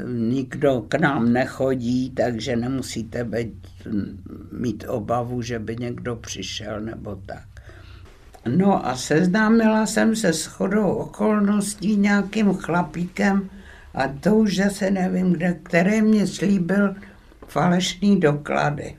[0.06, 3.66] nikdo k nám nechodí, takže nemusíte být,
[4.52, 7.44] mít obavu, že by někdo přišel nebo tak.
[8.56, 13.50] No a seznámila jsem se s chodou okolností nějakým chlapíkem
[13.94, 16.94] a to už zase nevím, kde, který mě slíbil
[17.50, 18.96] falešný doklady.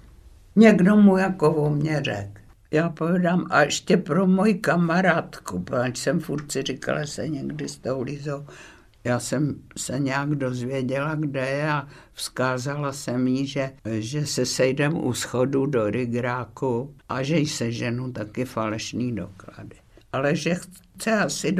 [0.55, 2.41] Někdo mu jako o mě řekl.
[2.71, 7.77] Já povedám, a ještě pro moji kamarádku, protože jsem furt si říkala, se někdy s
[7.77, 8.45] tou Lizou
[9.03, 15.05] já jsem se nějak dozvěděla, kde je a vzkázala jsem jí, že, že se sejdem
[15.05, 19.75] u schodu do Rigráku a že jí seženu taky falešný doklady.
[20.13, 21.55] Ale že chce asi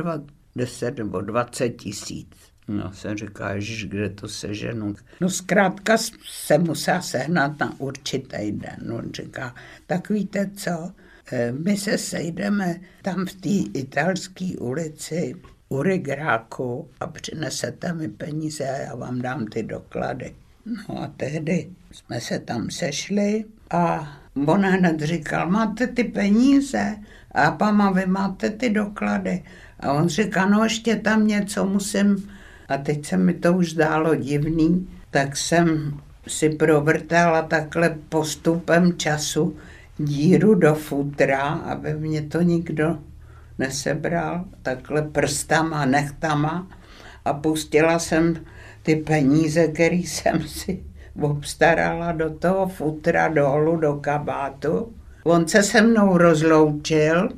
[0.56, 2.27] 10 nebo 20 tisíc.
[2.67, 4.95] No, jsem říkala, že kde to seženu.
[5.21, 5.97] No zkrátka
[6.30, 8.78] se musela sehnat na určitý den.
[8.82, 9.56] No, říká,
[9.88, 10.91] tak víte co,
[11.32, 15.36] eh, my se sejdeme tam v té italské ulici
[15.69, 20.36] u Rigráku a přinesete mi peníze a já vám dám ty doklady.
[20.65, 24.13] No a tehdy jsme se tam sešli a
[24.47, 26.97] on hned říkal, máte ty peníze?
[27.32, 29.43] A pama, vy máte ty doklady?
[29.80, 32.32] A on říká, no ještě tam něco musím.
[32.71, 39.55] A teď se mi to už zdálo divný, tak jsem si provrtala takhle postupem času
[39.97, 42.97] díru do futra, aby mě to nikdo
[43.60, 46.67] nesebral takhle prstama, nechtama
[47.25, 48.36] a pustila jsem
[48.84, 50.84] ty peníze, které jsem si
[51.21, 54.93] obstarala do toho futra dolů do kabátu.
[55.23, 57.29] On se se mnou rozloučil,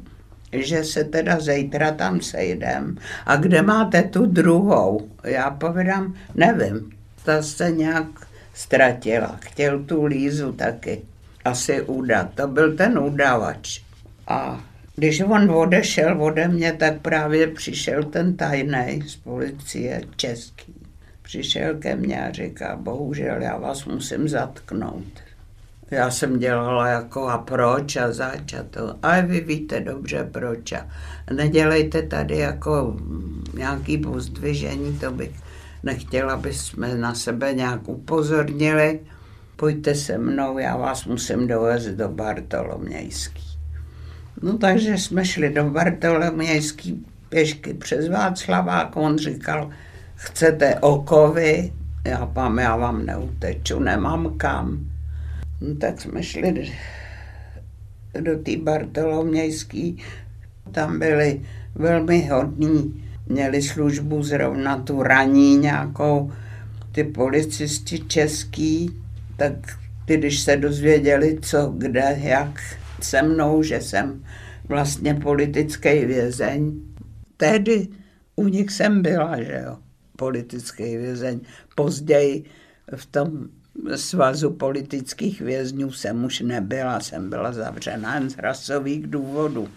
[0.54, 2.98] že se teda zítra tam sejdem.
[3.26, 5.10] A kde máte tu druhou?
[5.24, 6.92] Já povedám, nevím.
[7.26, 8.08] Ta se nějak
[8.54, 9.38] ztratila.
[9.42, 11.02] Chtěl tu lízu taky.
[11.46, 12.30] Asi udat.
[12.36, 13.82] To byl ten udavač.
[14.28, 14.64] A
[14.96, 20.74] když on odešel ode mě, tak právě přišel ten tajný z policie český.
[21.22, 25.23] Přišel ke mně a říká, bohužel já vás musím zatknout.
[25.92, 28.96] Já jsem dělala jako a proč a zač a to.
[29.28, 30.88] Vy víte dobře proč a
[31.34, 32.98] nedělejte tady jako
[33.54, 35.32] nějaký pozdvižení, to bych
[35.84, 39.00] nechtěla, aby jsme na sebe nějak upozornili.
[39.56, 43.44] Pojďte se mnou, já vás musím dovést do Bartolomějský.
[44.42, 49.70] No takže jsme šli do Bartolomějský pěšky přes Václavák, on říkal,
[50.16, 51.74] chcete okovy?
[52.06, 54.93] Já pám, já vám neuteču, nemám kam.
[55.62, 56.72] No, tak jsme šli
[58.22, 59.98] do té Bartolomějský,
[60.72, 61.42] tam byli
[61.76, 66.32] velmi hodní, měli službu zrovna tu raní nějakou,
[66.92, 69.02] ty policisti český,
[69.38, 69.54] tak
[70.06, 72.60] ty, když se dozvěděli, co, kde, jak,
[73.02, 74.24] se mnou, že jsem
[74.68, 76.82] vlastně politický vězeň.
[77.38, 77.88] Tehdy
[78.36, 79.78] u nich jsem byla, že jo,
[80.18, 81.40] politický vězeň.
[81.76, 82.44] Později
[82.96, 83.50] v tom
[83.96, 89.68] svazu politických vězňů jsem už nebyla, jsem byla zavřena jen z rasových důvodů.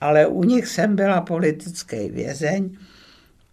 [0.00, 2.76] Ale u nich jsem byla politický vězeň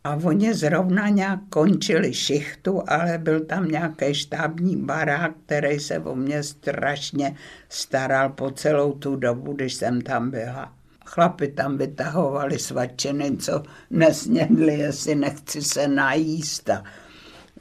[0.04, 6.16] a oni zrovna nějak končili šichtu, ale byl tam nějaký štábní barák, který se o
[6.16, 7.36] mě strašně
[7.70, 10.74] staral po celou tu dobu, když jsem tam byla.
[11.06, 16.70] Chlapi tam vytahovali svačiny, co nesnědli, jestli nechci se najíst.
[16.70, 16.84] A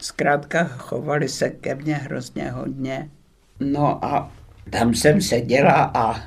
[0.02, 3.10] zkrátka chovali se ke mně hrozně hodně.
[3.60, 4.32] No a
[4.70, 6.20] tam jsem seděla a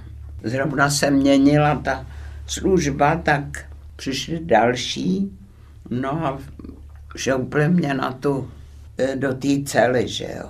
[0.43, 2.05] zrovna se měnila ta
[2.47, 5.31] služba, tak přišli další
[5.89, 6.39] No a
[7.15, 8.51] šoupli mě na tu,
[8.97, 10.49] eh, do té cely, že jo.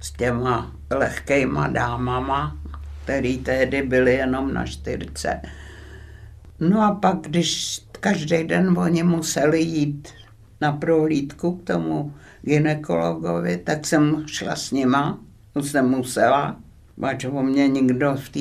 [0.00, 2.56] S těma lehkejma dámama,
[3.04, 5.40] který tehdy byly jenom na čtyřce.
[6.60, 10.08] No a pak, když každý den oni museli jít
[10.60, 12.14] na prohlídku k tomu
[12.48, 15.18] ginekologovi, tak jsem šla s nima,
[15.52, 16.56] to jsem musela,
[17.00, 18.40] pač o mě nikdo v té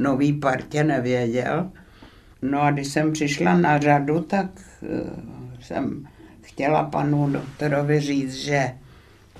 [0.00, 1.70] nové partě nevěděl.
[2.42, 4.46] No a když jsem přišla na řadu, tak
[4.82, 5.10] eh,
[5.60, 6.06] jsem
[6.42, 8.72] chtěla panu doktorovi říct, že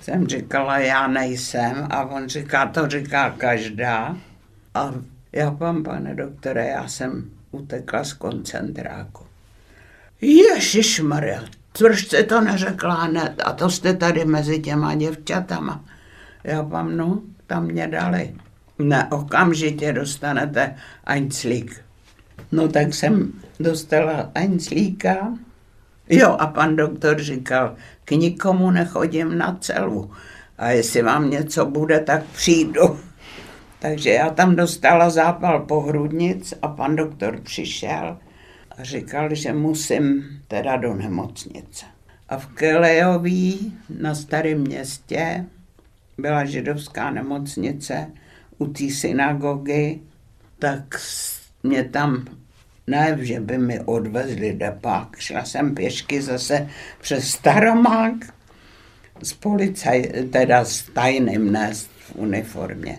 [0.01, 4.17] jsem říkala, já nejsem a on říká, to říká každá.
[4.75, 4.95] A
[5.33, 9.25] já vám, pane doktore, já jsem utekla z koncentráku.
[10.21, 11.45] Ježíš Maria,
[11.81, 13.43] jste to neřekla hned?
[13.45, 15.85] A to jste tady mezi těma děvčatama.
[16.45, 18.35] Já vám, no, tam mě dali.
[18.79, 20.75] Ne, okamžitě dostanete
[21.07, 21.85] Einzlík.
[22.53, 25.33] No tak jsem dostala Einzlíka
[26.09, 27.75] Jo, a pan doktor říkal,
[28.05, 30.11] k nikomu nechodím na celu.
[30.59, 33.01] A jestli vám něco bude, tak přijdu.
[33.79, 38.19] Takže já tam dostala zápal pohrudnic a pan doktor přišel
[38.79, 41.87] a říkal, že musím teda do nemocnice.
[42.29, 45.45] A v Kelejový na starém městě
[46.19, 48.11] byla židovská nemocnice
[48.59, 50.01] u té synagogy,
[50.59, 51.01] tak
[51.63, 52.25] mě tam
[52.87, 55.17] ne, že by mi odvezli depák.
[55.19, 56.69] Šla jsem pěšky zase
[57.01, 58.15] přes Staromák
[59.23, 60.03] s policaj,
[60.33, 62.99] teda s tajným nést v uniformě.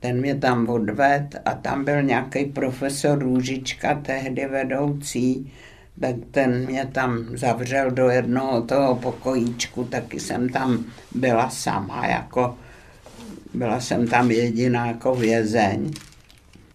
[0.00, 5.52] Ten mě tam odved a tam byl nějaký profesor Růžička, tehdy vedoucí,
[6.00, 10.84] tak ten mě tam zavřel do jednoho toho pokojíčku, taky jsem tam
[11.14, 12.56] byla sama, jako
[13.54, 15.90] byla jsem tam jediná jako vězeň,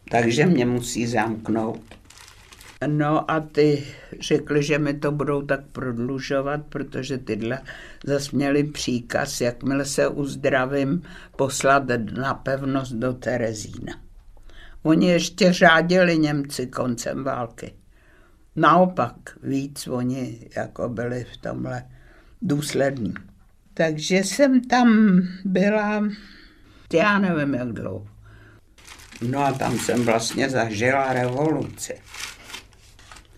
[0.10, 1.91] takže mě musí zamknout.
[2.88, 3.84] No a ty
[4.20, 7.62] řekli, že mi to budou tak prodlužovat, protože tyhle
[8.06, 11.02] zase měli příkaz, jakmile se uzdravím,
[11.36, 13.94] poslat na pevnost do Terezína.
[14.84, 17.74] Oni ještě řádili Němci koncem války.
[18.56, 21.84] Naopak víc oni jako byli v tomhle
[22.42, 23.14] důslední.
[23.74, 26.04] Takže jsem tam byla,
[26.94, 28.08] já nevím jak dlouho.
[29.22, 31.94] No a tam jsem vlastně zažila revoluci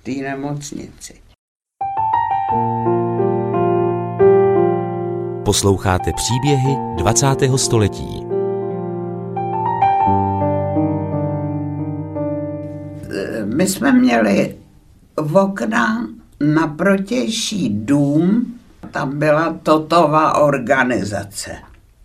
[0.03, 1.13] té nemocnici.
[5.45, 7.27] Posloucháte příběhy 20.
[7.55, 8.23] století.
[13.43, 14.55] My jsme měli
[15.17, 16.07] v okna
[16.39, 18.53] na protější dům,
[18.91, 21.57] tam byla Totová organizace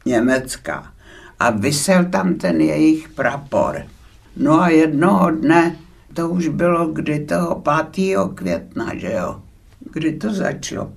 [0.04, 0.92] německá
[1.38, 3.82] a vysel tam ten jejich prapor.
[4.36, 5.76] No a jednoho dne
[6.14, 8.16] to už bylo kdy toho 5.
[8.34, 9.42] května, že jo?
[9.92, 10.92] Kdy to začalo?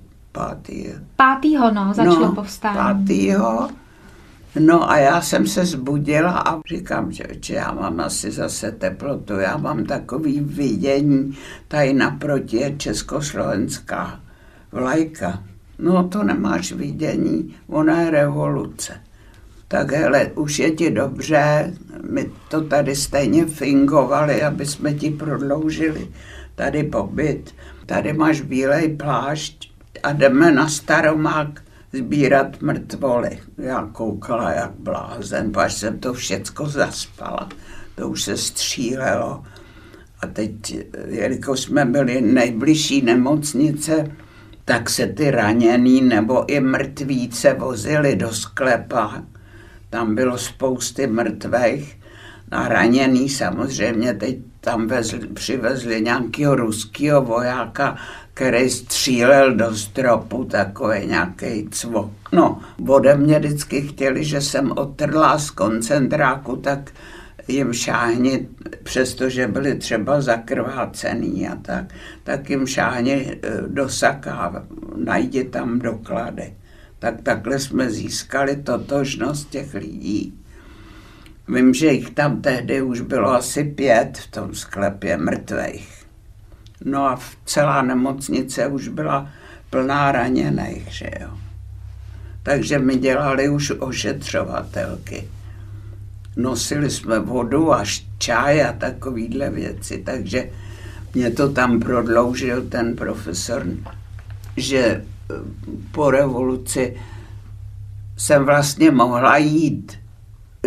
[0.62, 1.00] 5.
[1.40, 1.60] 5.
[1.74, 3.06] no, začalo no, povstání.
[3.06, 3.38] 5.
[4.60, 9.32] No a já jsem se zbudila a říkám, že, že já mám asi zase teplotu,
[9.32, 11.36] já mám takový vidění,
[11.68, 14.20] tady naproti je československá
[14.72, 15.42] vlajka.
[15.78, 18.92] No to nemáš vidění, ona je revoluce
[19.72, 21.72] tak hele, už je ti dobře,
[22.10, 26.08] my to tady stejně fingovali, aby jsme ti prodloužili
[26.54, 27.54] tady pobyt.
[27.86, 31.60] Tady máš bílej plášť a jdeme na Staromák
[31.92, 33.38] sbírat mrtvoly.
[33.58, 37.48] Já koukala jak blázen, až jsem to všecko zaspala.
[37.94, 39.42] To už se střílelo.
[40.20, 44.06] A teď, jelikož jsme byli nejbližší nemocnice,
[44.64, 49.22] tak se ty raněný nebo i mrtvíce vozili do sklepa
[49.92, 52.00] tam bylo spousty mrtvých
[52.50, 54.14] a raněný samozřejmě.
[54.14, 57.96] Teď tam vezli, přivezli nějakého ruského vojáka,
[58.34, 62.10] který střílel do stropu, takový nějaký cvok.
[62.32, 66.90] No, ode mě vždycky chtěli, že jsem otrla z koncentráku, tak
[67.48, 68.48] jim šáhni,
[68.82, 71.84] přestože byli třeba zakrvácený a tak,
[72.24, 73.38] tak jim šáhni e,
[73.68, 74.64] do saka,
[74.96, 76.61] najdi tam doklady
[77.02, 80.34] tak takhle jsme získali totožnost těch lidí.
[81.48, 86.06] Vím, že jich tam tehdy už bylo asi pět v tom sklepě mrtvých.
[86.84, 89.30] No a celá nemocnice už byla
[89.70, 91.30] plná raněných, že jo.
[92.42, 95.28] Takže mi dělali už ošetřovatelky.
[96.36, 97.84] Nosili jsme vodu a
[98.18, 100.50] čaj a takovýhle věci, takže
[101.14, 103.66] mě to tam prodloužil ten profesor,
[104.56, 105.04] že
[105.92, 106.96] po revoluci
[108.16, 109.98] jsem vlastně mohla jít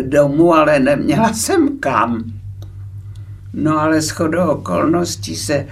[0.02, 2.24] domů, ale neměla jsem kam.
[3.52, 5.66] No ale shodou okolností se eh,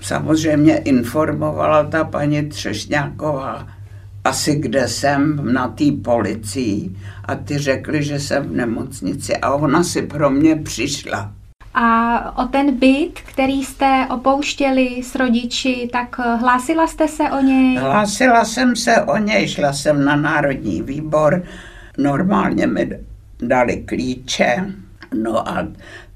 [0.00, 3.68] samozřejmě informovala ta paní Třešňáková,
[4.24, 9.84] asi kde jsem, na té policii a ty řekli, že jsem v nemocnici a ona
[9.84, 11.32] si pro mě přišla.
[11.74, 17.40] A o ten byt, který jste opouštěli s rodiči, tak eh, hlásila jste se o
[17.40, 17.76] něj?
[17.76, 21.42] Hlásila jsem se o něj, šla jsem na Národní výbor,
[21.98, 22.98] normálně mi
[23.42, 24.64] dali klíče,
[25.22, 25.66] no a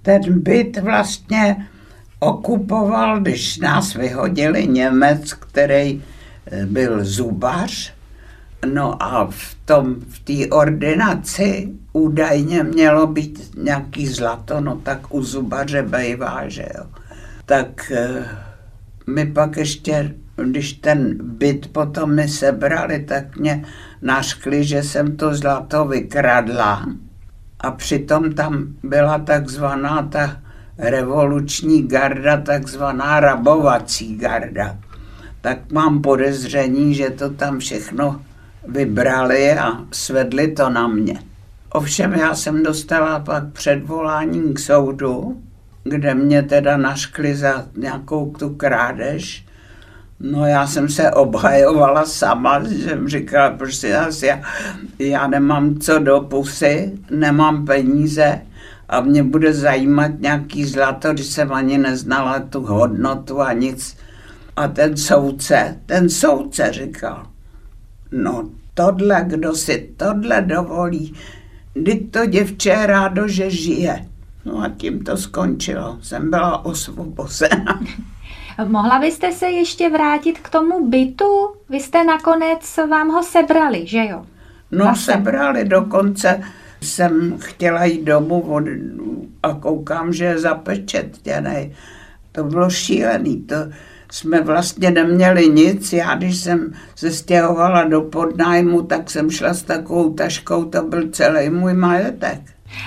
[0.03, 1.67] ten byt vlastně
[2.21, 6.03] okupoval, když nás vyhodili Němec, který
[6.51, 7.98] eh, byl zubař,
[8.67, 15.23] No a v tom, v té ordinaci údajně mělo být nějaký zlato, no tak u
[15.23, 16.85] zubaře bejvá, že jo.
[17.47, 18.25] Tak e,
[19.07, 23.65] my pak ještě, když ten byt potom mi sebrali, tak mě
[24.03, 26.87] naškli, že jsem to zlato vykradla.
[27.61, 30.37] A přitom tam byla takzvaná ta
[30.79, 34.79] revoluční garda, takzvaná rabovací garda.
[35.41, 38.21] Tak mám podezření, že to tam všechno
[38.69, 41.19] vybrali a svedli to na mě.
[41.73, 45.43] Ovšem já jsem dostala pak předvolání k soudu,
[45.85, 49.49] kde mě teda naškli za nějakou tu krádež
[50.21, 54.09] No já jsem se obhajovala sama, že jsem říkala, prostě já,
[54.99, 58.41] já nemám co do pusy, nemám peníze
[58.89, 63.97] a mě bude zajímat nějaký zlato, když jsem ani neznala tu hodnotu a nic.
[64.57, 67.27] A ten soudce, ten soudce říkal,
[68.13, 71.15] no tohle, kdo si tohle dovolí,
[71.75, 74.07] kdy to děvče je rádo, že žije.
[74.45, 75.99] No a tím to skončilo.
[76.03, 77.81] Jsem byla osvobozena.
[78.67, 81.25] Mohla byste se ještě vrátit k tomu bytu?
[81.69, 84.27] Vy jste nakonec vám ho sebrali, že jo?
[84.71, 85.13] No Zase.
[85.13, 86.43] sebrali, dokonce
[86.81, 88.65] jsem chtěla jít domů od,
[89.43, 91.75] a koukám, že je zapečetěný.
[92.33, 93.57] To bylo šílený, to
[94.13, 95.93] jsme vlastně neměli nic.
[95.93, 101.09] Já, když jsem se stěhovala do podnájmu, tak jsem šla s takovou taškou, to byl
[101.09, 102.41] celý můj majetek.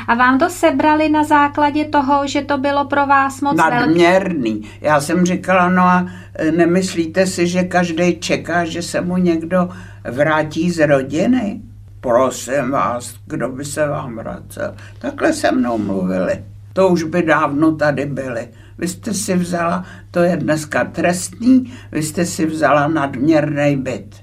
[0.08, 4.52] A vám to sebrali na základě toho, že to bylo pro vás moc Nadměrný.
[4.52, 4.70] Velký?
[4.82, 6.06] Já jsem říkala, no a
[6.36, 9.70] e, nemyslíte si, že každý čeká, že se mu někdo
[10.12, 11.62] vrátí z rodiny?
[12.02, 14.76] Prosím vás, kdo by se vám vracel?
[15.00, 16.44] Takhle se mnou mluvili.
[16.74, 18.48] To už by dávno tady byli.
[18.82, 24.16] Vy jste si vzala, to je dneska trestný, vy jste si vzala nadměrný byt.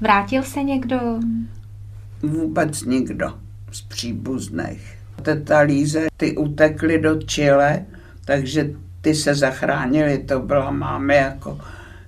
[0.00, 1.00] Vrátil se někdo?
[2.22, 3.34] Vůbec nikdo
[3.72, 4.96] z příbuzných.
[5.22, 7.84] Teta Líze, ty utekly do Chile,
[8.24, 11.58] takže ty se zachránili, to byla máme jako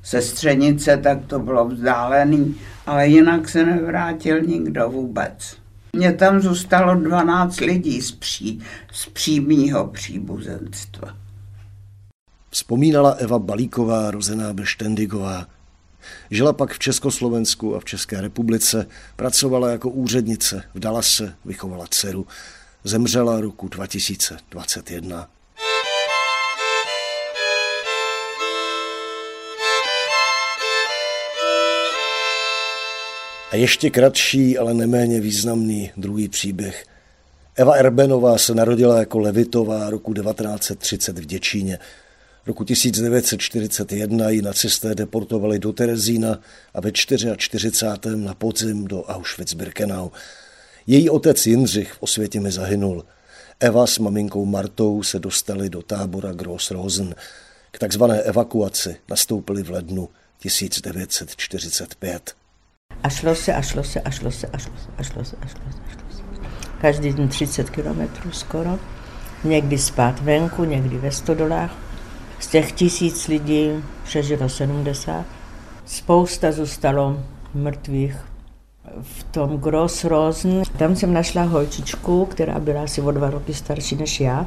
[0.02, 5.56] sestřenice, tak to bylo vzdálený, ale jinak se nevrátil nikdo vůbec.
[5.96, 8.60] Mně tam zůstalo 12 lidí z, pří,
[8.92, 11.21] z přímýho příbuzenstva.
[12.54, 15.46] Vzpomínala Eva Balíková, rozená Beštendigová.
[16.30, 18.86] Žila pak v Československu a v České republice,
[19.16, 22.26] pracovala jako úřednice, vdala se, vychovala dceru.
[22.84, 25.28] Zemřela roku 2021.
[33.50, 36.84] A ještě kratší, ale neméně významný druhý příběh.
[37.56, 41.78] Eva Erbenová se narodila jako Levitová roku 1930 v Děčíně.
[42.46, 46.38] Roku 1941 ji nacisté deportovali do Terezína
[46.74, 47.70] a ve 44.
[48.16, 50.10] na podzim do Auschwitz-Birkenau.
[50.86, 53.04] Její otec Jindřich v Osvětimi zahynul.
[53.60, 57.14] Eva s maminkou Martou se dostali do tábora Gross-Rosen.
[57.70, 62.34] K takzvané evakuaci nastoupili v lednu 1945.
[63.02, 65.36] A šlo se, a šlo se, a šlo se, a šlo se, a šlo se,
[65.40, 65.78] a šlo se.
[65.86, 66.22] A šlo se.
[66.80, 68.78] Každý den 30 kilometrů skoro.
[69.44, 71.91] Někdy spát venku, někdy ve stodolách.
[72.42, 73.70] Z těch tisíc lidí
[74.04, 75.24] přežilo 70.
[75.84, 77.16] Spousta zůstalo
[77.54, 78.16] mrtvých.
[79.02, 83.96] V tom Gross Rosen, tam jsem našla holčičku, která byla asi o dva roky starší
[83.96, 84.46] než já,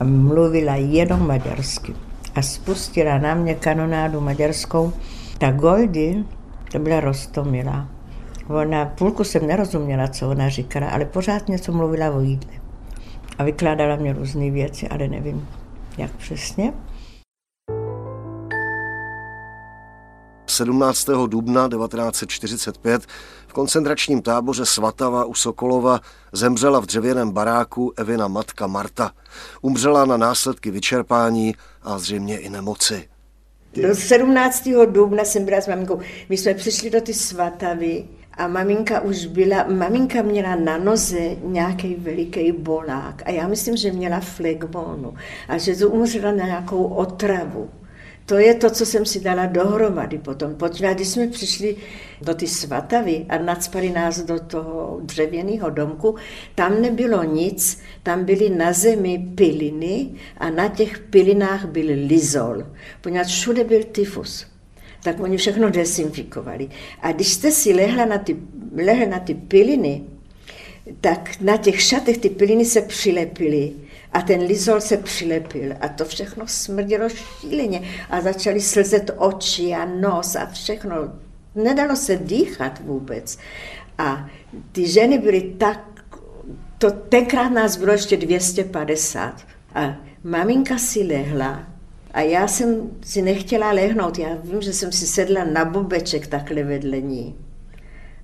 [0.00, 1.94] a mluvila jenom maďarsky.
[2.34, 4.92] A spustila na mě kanonádu maďarskou.
[5.38, 6.24] Ta Goldy,
[6.72, 7.88] to byla rostomila.
[8.48, 12.52] Ona, půlku jsem nerozuměla, co ona říkala, ale pořád něco mluvila o jídle.
[13.38, 15.48] A vykládala mě různé věci, ale nevím,
[15.98, 16.72] jak přesně.
[20.50, 21.06] 17.
[21.26, 23.02] dubna 1945
[23.46, 26.00] v koncentračním táboře Svatava u Sokolova
[26.32, 29.10] zemřela v dřevěném baráku Evina matka Marta.
[29.62, 33.08] Umřela na následky vyčerpání a zřejmě i nemoci.
[33.74, 34.68] Do 17.
[34.86, 36.00] dubna jsem byla s maminkou.
[36.28, 41.94] My jsme přišli do ty Svatavy a maminka už byla, maminka měla na noze nějaký
[41.94, 45.14] veliký bolák a já myslím, že měla flegmonu
[45.48, 47.70] a že umřela na nějakou otravu
[48.30, 50.54] to je to, co jsem si dala dohromady potom.
[50.54, 51.76] Protože když jsme přišli
[52.22, 56.14] do ty svatavy a nadspali nás do toho dřevěného domku,
[56.54, 62.66] tam nebylo nic, tam byly na zemi piliny a na těch pilinách byl lizol,
[63.00, 64.46] poněvadž všude byl tyfus.
[65.02, 66.68] Tak oni všechno desinfikovali.
[67.02, 68.36] A když jste si lehla na ty,
[68.84, 70.02] lehla na ty piliny,
[71.00, 73.72] tak na těch šatech ty piliny se přilepily
[74.12, 79.84] a ten lizol se přilepil a to všechno smrdělo šíleně a začaly slzet oči a
[79.84, 80.96] nos a všechno.
[81.54, 83.38] Nedalo se dýchat vůbec.
[83.98, 84.30] A
[84.72, 85.80] ty ženy byly tak,
[86.78, 91.66] to tenkrát nás bylo ještě 250 a maminka si lehla
[92.12, 94.18] a já jsem si nechtěla lehnout.
[94.18, 97.34] Já vím, že jsem si sedla na bobeček takhle vedle ní.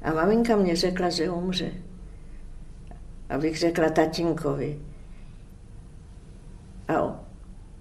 [0.02, 1.70] A maminka mě řekla, že umře.
[3.28, 4.78] Abych řekla tatínkovi.
[6.88, 7.20] A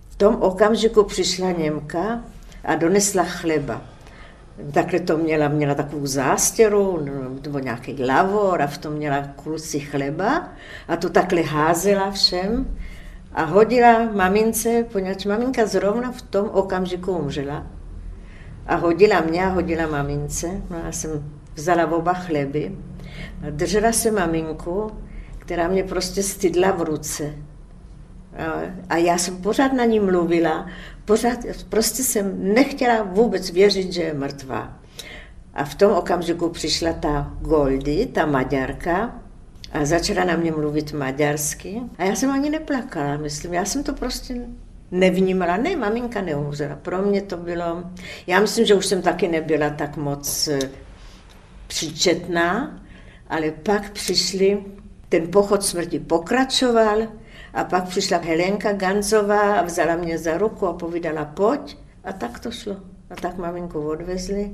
[0.09, 2.23] v tom okamžiku přišla Němka
[2.63, 3.81] a donesla chleba.
[4.71, 7.05] Takhle to měla, měla takovou zástěru
[7.43, 10.49] nebo nějaký lavor a v tom měla kulci chleba
[10.87, 12.77] a to takhle házela všem
[13.33, 17.67] a hodila mamince, poněvadž maminka zrovna v tom okamžiku umřela.
[18.67, 20.47] a hodila mě a hodila mamince.
[20.69, 22.77] No já jsem vzala oba chleby
[23.47, 24.91] a držela se maminku,
[25.39, 27.33] která mě prostě stydla v ruce.
[28.89, 30.67] A já jsem pořád na ní mluvila,
[31.05, 34.79] pořád, prostě jsem nechtěla vůbec věřit, že je mrtvá.
[35.53, 39.21] A v tom okamžiku přišla ta Goldy, ta Maďarka,
[39.75, 41.81] a začala na mě mluvit maďarsky.
[41.97, 43.53] A já jsem ani neplakala, myslím.
[43.53, 44.35] Já jsem to prostě
[44.91, 45.57] nevnímala.
[45.57, 46.75] Ne, maminka neumřela.
[46.75, 47.83] Pro mě to bylo...
[48.27, 50.59] Já myslím, že už jsem taky nebyla tak moc eh,
[51.67, 52.79] příčetná,
[53.29, 54.63] ale pak přišli,
[55.09, 57.01] ten pochod smrti pokračoval
[57.55, 62.39] a pak přišla Helenka Ganzová a vzala mě za ruku a povídala pojď a tak
[62.39, 62.75] to šlo.
[63.09, 64.51] A tak maminku odvezli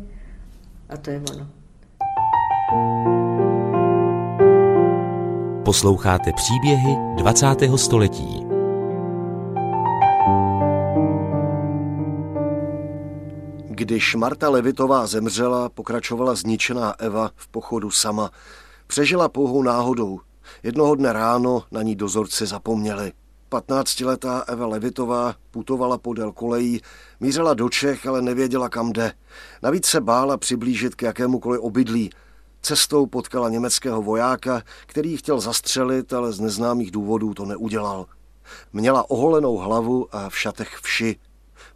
[0.90, 1.48] a to je ono.
[5.66, 7.48] Posloucháte příběhy 20.
[7.76, 8.46] století.
[13.70, 18.32] Když Marta Levitová zemřela, pokračovala zničená Eva v pochodu sama.
[18.88, 20.20] Přežila pouhou náhodou.
[20.64, 23.12] Jednoho dne ráno na ní dozorci zapomněli.
[23.52, 26.82] 15-letá Eva Levitová putovala podél kolejí,
[27.20, 29.14] mířila do Čech, ale nevěděla kam jde.
[29.64, 32.10] Navíc se bála přiblížit k jakémukoliv obydlí.
[32.62, 38.06] Cestou potkala německého vojáka, který ji chtěl zastřelit, ale z neznámých důvodů to neudělal.
[38.74, 41.16] Měla oholenou hlavu a v šatech vši.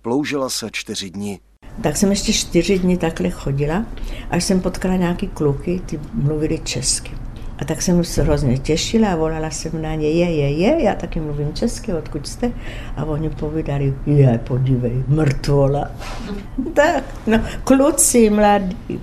[0.01, 1.39] Ploužila se čtyři dny.
[1.83, 3.85] Tak jsem ještě čtyři dny takhle chodila,
[4.29, 7.11] až jsem potkala nějaký kluky, ty mluvili česky.
[7.59, 10.95] A tak jsem se hrozně těšila a volala jsem na ně, je, je, je, já
[10.95, 12.51] taky mluvím česky, odkud jste?
[12.97, 15.91] A oni povídali, je, podívej, mrtvola.
[16.73, 18.99] tak, no, kluci mladí.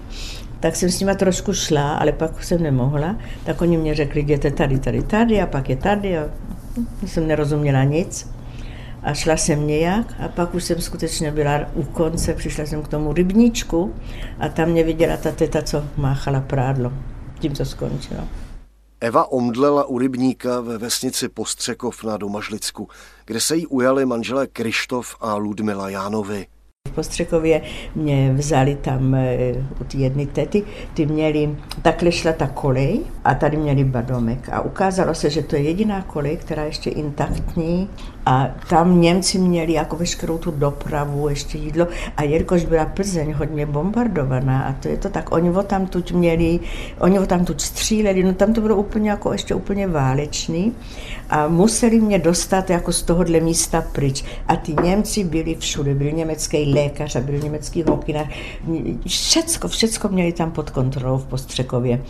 [0.60, 3.16] Tak jsem s nima trošku šla, ale pak jsem nemohla.
[3.44, 6.18] Tak oni mě řekli, jděte tady, tady, tady a pak je tady.
[6.18, 6.24] A
[7.06, 8.30] jsem nerozuměla nic.
[9.02, 12.88] A šla jsem nějak a pak už jsem skutečně byla u konce, přišla jsem k
[12.88, 13.94] tomu rybníčku
[14.38, 16.92] a tam mě viděla ta teta, co máchala prádlo.
[17.42, 18.20] Tím to skončilo.
[19.00, 22.88] Eva omdlela u rybníka ve vesnici Postřekov na Domažlicku,
[23.24, 26.46] kde se jí ujali manželé Krištof a Ludmila Jánovi.
[26.88, 27.62] V Postřekově
[27.94, 30.62] mě vzali tam eh, od jedné tety,
[30.94, 35.56] ty měli, takhle šla ta kolej a tady měli badomek a ukázalo se, že to
[35.56, 37.88] je jediná kolej, která je ještě intaktní
[38.26, 41.86] a tam Němci měli jako veškerou tu dopravu, ještě jídlo.
[42.16, 46.12] A jelikož byla Plzeň hodně bombardovaná a to je to tak, oni o tam tuď
[46.12, 46.60] měli,
[46.98, 50.72] oni o tam tuď stříleli, no tam to bylo úplně jako ještě úplně válečný.
[51.30, 54.24] A museli mě dostat jako z tohohle místa pryč.
[54.48, 58.26] A ty Němci byli všude, byl německý lékař a byl německý hokinář,
[59.06, 62.00] všecko, všecko měli tam pod kontrolou v Postřekově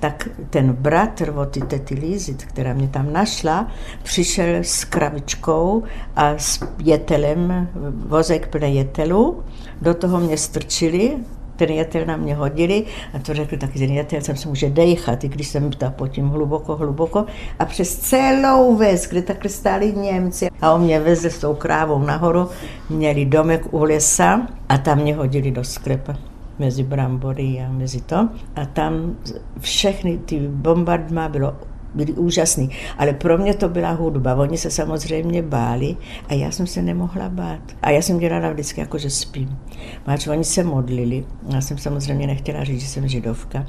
[0.00, 3.68] tak ten bratr od ty tety Lízit, která mě tam našla,
[4.02, 5.82] přišel s kravičkou
[6.16, 7.68] a s jetelem,
[8.06, 9.42] vozek plný jetelu,
[9.82, 11.16] do toho mě strčili,
[11.56, 12.84] ten jetel na mě hodili
[13.14, 16.08] a to řekl taky, ten jetel jsem se může dejchat, i když jsem tam pod
[16.08, 17.26] tím hluboko, hluboko.
[17.58, 21.98] A přes celou ves, kde takhle stáli Němci a on mě vezl s tou krávou
[21.98, 22.48] nahoru,
[22.90, 26.29] měli domek u lesa a tam mě hodili do sklepa
[26.60, 28.28] mezi brambory a mezi to.
[28.56, 29.16] A tam
[29.60, 31.56] všechny ty bombardma bylo
[31.94, 32.70] byly úžasný.
[32.98, 34.34] Ale pro mě to byla hudba.
[34.34, 35.96] Oni se samozřejmě báli
[36.28, 37.60] a já jsem se nemohla bát.
[37.82, 39.58] A já jsem dělala vždycky jako, že spím.
[40.06, 41.24] Máč, oni se modlili.
[41.48, 43.66] Já jsem samozřejmě nechtěla říct, že jsem židovka.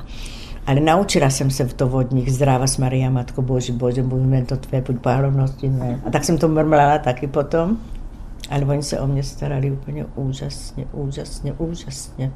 [0.67, 4.41] Ale naučila jsem se v to od nich, zdráva s Maria, Matko Boží, Bože, můj
[4.41, 6.01] to tvé, buď pálovnosti, ne.
[6.07, 7.77] A tak jsem to mrmlala taky potom.
[8.49, 12.31] Ale oni se o mě starali úplně úžasně, úžasně, úžasně.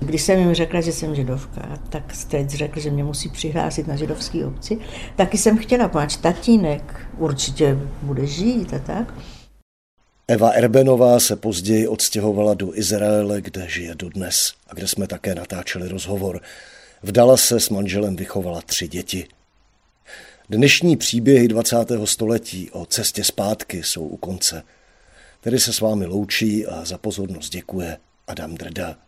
[0.00, 3.96] Když jsem jim řekla, že jsem židovka, tak strec řekl, že mě musí přihlásit na
[3.96, 4.78] židovský obci.
[5.16, 9.14] Taky jsem chtěla, páč tatínek určitě bude žít a tak.
[10.28, 15.88] Eva Erbenová se později odstěhovala do Izraele, kde žije dodnes a kde jsme také natáčeli
[15.88, 16.40] rozhovor.
[17.02, 19.26] V se s manželem vychovala tři děti.
[20.50, 21.76] Dnešní příběhy 20.
[22.04, 24.62] století o cestě zpátky jsou u konce.
[25.40, 27.96] Tedy se s vámi loučí a za pozornost děkuje
[28.26, 29.07] Adam Drda.